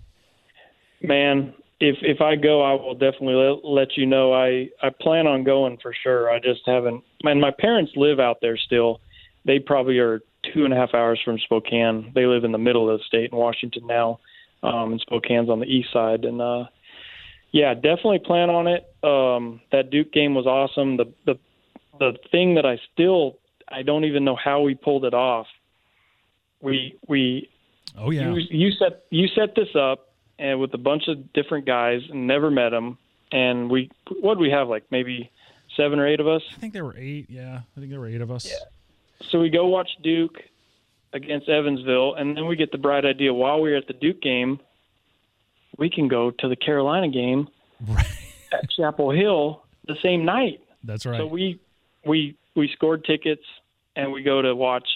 [1.01, 4.33] Man, if if I go, I will definitely let, let you know.
[4.33, 6.29] I I plan on going for sure.
[6.29, 7.03] I just haven't.
[7.23, 9.01] And my parents live out there still.
[9.45, 10.21] They probably are
[10.53, 12.11] two and a half hours from Spokane.
[12.15, 14.19] They live in the middle of the state in Washington now,
[14.63, 16.23] um, and Spokane's on the east side.
[16.23, 16.65] And uh,
[17.51, 18.85] yeah, definitely plan on it.
[19.03, 20.97] Um, that Duke game was awesome.
[20.97, 21.39] The the
[21.99, 25.47] the thing that I still I don't even know how we pulled it off.
[26.61, 27.49] We we
[27.97, 31.65] Oh yeah, you, you set you set this up and with a bunch of different
[31.65, 32.97] guys and never met them
[33.31, 33.89] and we
[34.21, 35.31] what we have like maybe
[35.75, 37.27] seven or eight of us I think there were eight.
[37.29, 38.45] Yeah, I think there were eight of us.
[38.45, 38.55] Yeah.
[39.29, 40.41] so we go watch duke
[41.13, 44.21] against evansville and then we get the bright idea while we we're at the duke
[44.21, 44.59] game
[45.77, 47.47] we can go to the carolina game
[47.87, 48.05] Right.
[48.53, 51.17] at chapel hill the same night That's right.
[51.19, 51.59] so we
[52.05, 53.43] we we scored tickets
[53.95, 54.87] and we go to watch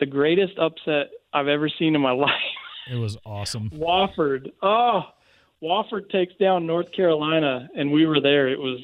[0.00, 2.30] the greatest upset i've ever seen in my life
[2.90, 3.70] it was awesome.
[3.70, 4.52] Wofford.
[4.62, 5.02] Oh,
[5.62, 8.48] Wofford takes down North Carolina, and we were there.
[8.48, 8.80] It was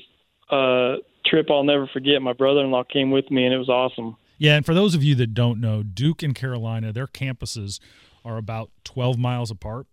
[0.51, 0.97] a
[1.27, 2.23] trip I'll never forget.
[2.23, 4.17] My brother-in-law came with me, and it was awesome.
[4.39, 7.79] Yeah, and for those of you that don't know, Duke and Carolina, their campuses
[8.25, 9.87] are about 12 miles apart.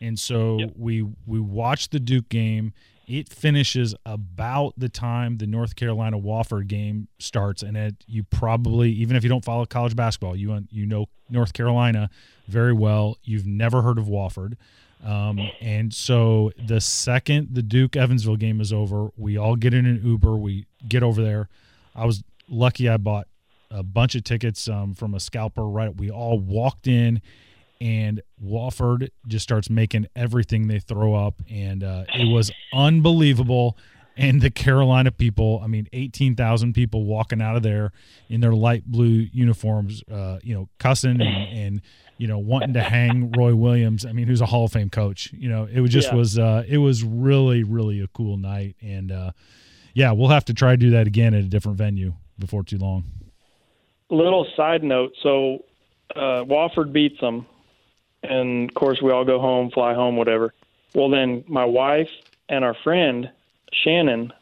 [0.00, 0.72] And so Yep.
[0.76, 2.72] we we watched the Duke game.
[3.06, 8.90] It finishes about the time the North Carolina Wofford game starts, and it, you probably,
[8.92, 12.10] even if you don't follow college basketball, you you know North Carolina
[12.46, 13.18] very well.
[13.24, 14.54] You've never heard of Wofford,
[15.04, 19.84] um, and so the second the Duke Evansville game is over, we all get in
[19.84, 20.36] an Uber.
[20.36, 21.48] We get over there.
[21.94, 23.26] I was lucky; I bought
[23.70, 25.66] a bunch of tickets um, from a scalper.
[25.66, 27.20] Right, we all walked in,
[27.82, 33.76] and Wofford just starts making everything they throw up, and uh, it was unbelievable.
[34.14, 37.92] and the Carolina people, I mean, 18,000 people walking out of there
[38.28, 41.80] in their light blue uniforms, uh, you know, cussing and, and,
[42.18, 44.04] you know, wanting to hang Roy Williams.
[44.04, 45.32] I mean, who's a Hall of Fame coach.
[45.32, 46.16] You know, it was just Yeah.
[46.18, 48.76] was, uh, it was really, really a cool night.
[48.82, 49.30] And, uh,
[49.94, 52.76] yeah, we'll have to try to do that again at a different venue before too
[52.76, 53.04] long.
[54.10, 55.64] Little side note: so
[56.14, 57.46] uh, Wofford beats them,
[58.22, 60.52] and of course we all go home, fly home, whatever.
[60.94, 62.10] Well, then my wife
[62.48, 63.30] and our friend
[63.72, 64.32] Shannon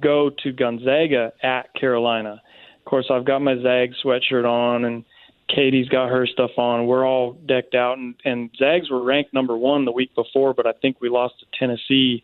[0.00, 2.42] go to Gonzaga at Carolina.
[2.78, 5.04] Of course, I've got my Zag sweatshirt on, and
[5.48, 6.86] Katie's got her stuff on.
[6.86, 10.66] We're all decked out, and, and Zags were ranked number one the week before, but
[10.66, 12.22] I think we lost to Tennessee.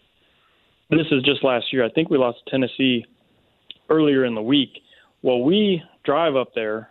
[0.90, 1.84] This is just last year.
[1.84, 3.06] I think we lost to Tennessee
[3.88, 4.82] earlier in the week.
[5.22, 6.90] Well, we drive up there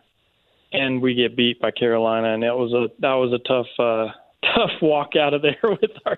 [0.71, 4.07] and we get beat by Carolina, and it was a that was a tough uh,
[4.55, 6.17] tough walk out of there with our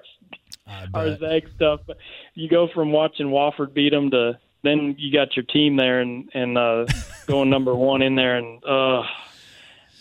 [0.93, 1.17] our.
[1.17, 1.81] Zag stuff.
[2.33, 6.29] You go from watching Wofford beat them to then you got your team there and
[6.33, 6.85] and uh,
[7.27, 9.03] going number one in there, and uh,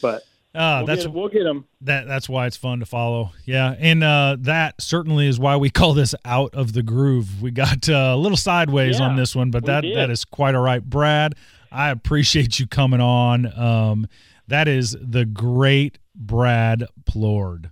[0.03, 0.23] but
[0.55, 1.65] Uh, we'll that's get, we'll get them.
[1.81, 3.33] that that's why it's fun to follow.
[3.47, 7.41] Yeah, and uh, that certainly is why we call this out of the groove.
[7.41, 9.97] We got uh, a little sideways Yeah, on this one, but that did.
[9.97, 11.35] that is quite all right, Brad.
[11.73, 13.47] I appreciate you coming on.
[13.59, 14.09] Um,
[14.51, 17.71] that is the great Brad Plourd.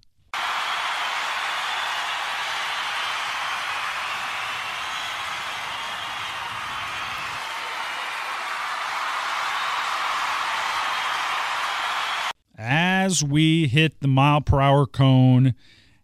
[12.60, 15.54] as we hit the mile per hour cone.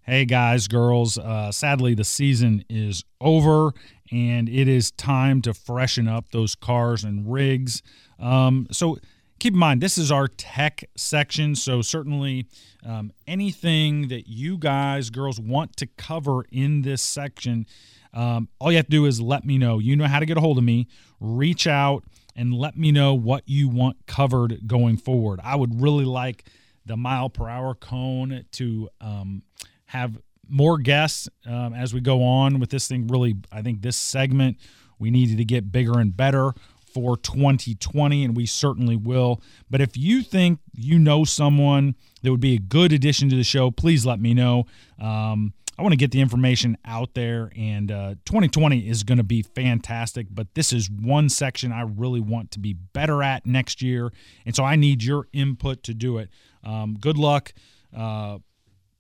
[0.03, 3.73] Hey, guys, girls, uh, sadly, the season is over
[4.11, 7.83] and it is time to freshen up those cars and rigs.
[8.19, 8.99] Um, so
[9.45, 11.55] keep in mind, this is our tech section.
[11.55, 12.47] So, certainly,
[12.83, 17.67] um, anything that you guys, girls, want to cover in this section,
[18.15, 19.81] um, all you have to do is let me know.
[19.81, 20.89] You know how to get a hold of me.
[21.21, 25.41] Reach out and let me know what you want covered going forward.
[25.45, 26.47] I would really like
[26.87, 29.43] the mile per hour cone to um,
[29.85, 30.19] have
[30.49, 33.09] more guests um, as we go on with this thing.
[33.09, 34.57] Really, I think this segment
[34.99, 36.55] we needed to get bigger and better
[36.95, 39.43] for 2020, and we certainly will.
[39.69, 43.45] But if you think you know someone that would be a good addition to the
[43.45, 44.67] show, please let me know.
[44.99, 49.25] Um, I want to get the information out there, and uh, 2020 is going to
[49.25, 50.29] be fantastic.
[50.31, 54.13] But this is one section I really want to be better at next year,
[54.47, 56.31] and so I need your input to do it.
[56.63, 57.53] Um, good luck
[57.95, 58.39] uh,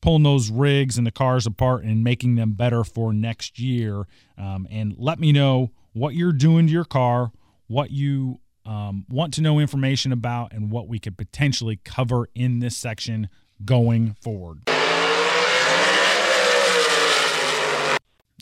[0.00, 4.06] pulling those rigs and the cars apart and making them better for next year.
[4.36, 7.32] Um, and let me know what you're doing to your car,
[7.66, 12.60] what you um, want to know information about, and what we could potentially cover in
[12.60, 13.28] this section
[13.64, 14.60] going forward.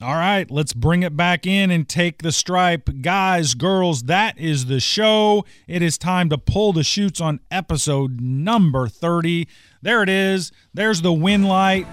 [0.01, 2.91] All right, let's bring it back in and take the stripe.
[3.03, 5.45] Guys, girls, that is the show.
[5.69, 9.47] It is time to pull the shoots on episode number 30.
[9.81, 10.51] There it is.
[10.75, 11.87] There's the win light.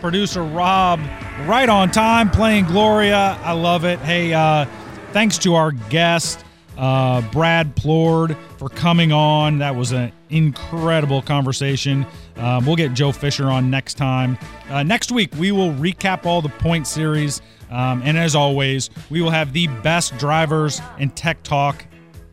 [0.00, 0.98] Producer Rob,
[1.46, 3.38] right on time, playing Gloria.
[3.44, 4.00] I love it.
[4.00, 4.66] Hey, uh,
[5.12, 6.44] thanks to our guest,
[6.78, 9.58] uh, Brad Plourd, for coming on.
[9.58, 12.06] That was an incredible conversation.
[12.36, 14.38] Um, we'll get Joe Fisher on next time.
[14.70, 17.42] Uh, next week, we will recap all the point series.
[17.70, 21.84] Um, and as always, we will have the best drivers and tech talk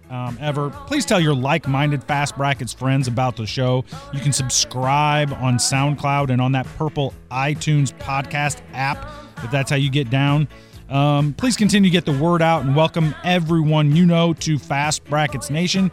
[0.10, 0.70] um, ever.
[0.88, 3.86] Please tell your like minded Fast Brackets friends about the show.
[4.14, 9.10] You can subscribe on SoundCloud and on that purple iTunes podcast app
[9.44, 10.48] if that's how you get down.
[10.90, 15.06] Um, please continue to get the word out and welcome everyone you know to Fast
[15.06, 15.92] Brackets Nation.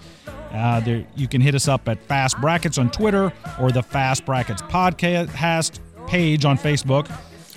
[0.50, 4.24] Uh, there, you can hit us up at Fast Brackets on Twitter or the Fast
[4.24, 7.10] Brackets podcast page on Facebook.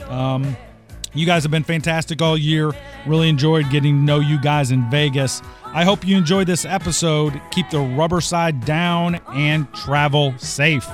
[0.09, 0.57] Um,
[1.13, 2.71] you guys have been fantastic all year.
[3.07, 5.41] Really enjoyed getting to know you guys in Vegas.
[5.63, 7.39] I hope you enjoyed this episode.
[7.51, 10.87] Keep the rubber side down and travel safe.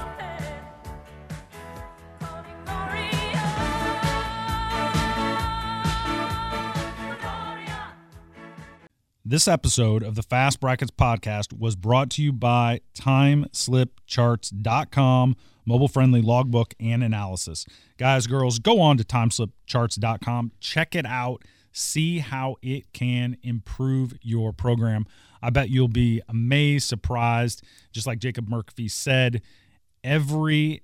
[9.27, 16.21] This episode of the Fast Brackets podcast was brought to you by TimeSlipCharts.com, mobile friendly
[16.21, 17.65] logbook and analysis.
[17.97, 24.53] Guys, girls, go on to TimeSlipCharts.com, check it out, see how it can improve your
[24.53, 25.07] program.
[25.41, 27.63] I bet you'll be amazed, surprised.
[27.91, 29.41] Just like Jacob Murphy said,
[30.03, 30.83] every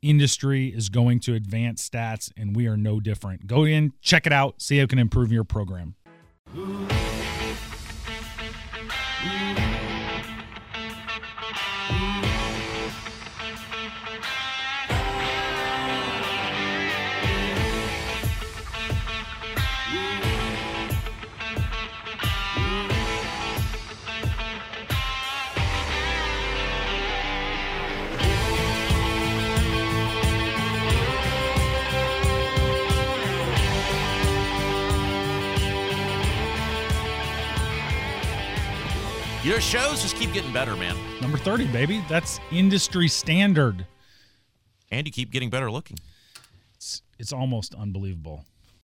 [0.00, 3.46] industry is going to advance stats, and we are no different.
[3.46, 5.94] Go in, check it out, see how it can improve your program.
[39.50, 40.96] Your shows just keep getting better, man.
[41.20, 42.04] Number 30, baby.
[42.08, 43.84] That's industry standard.
[44.92, 45.98] And you keep getting better looking.
[46.76, 48.44] It's, it's almost unbelievable.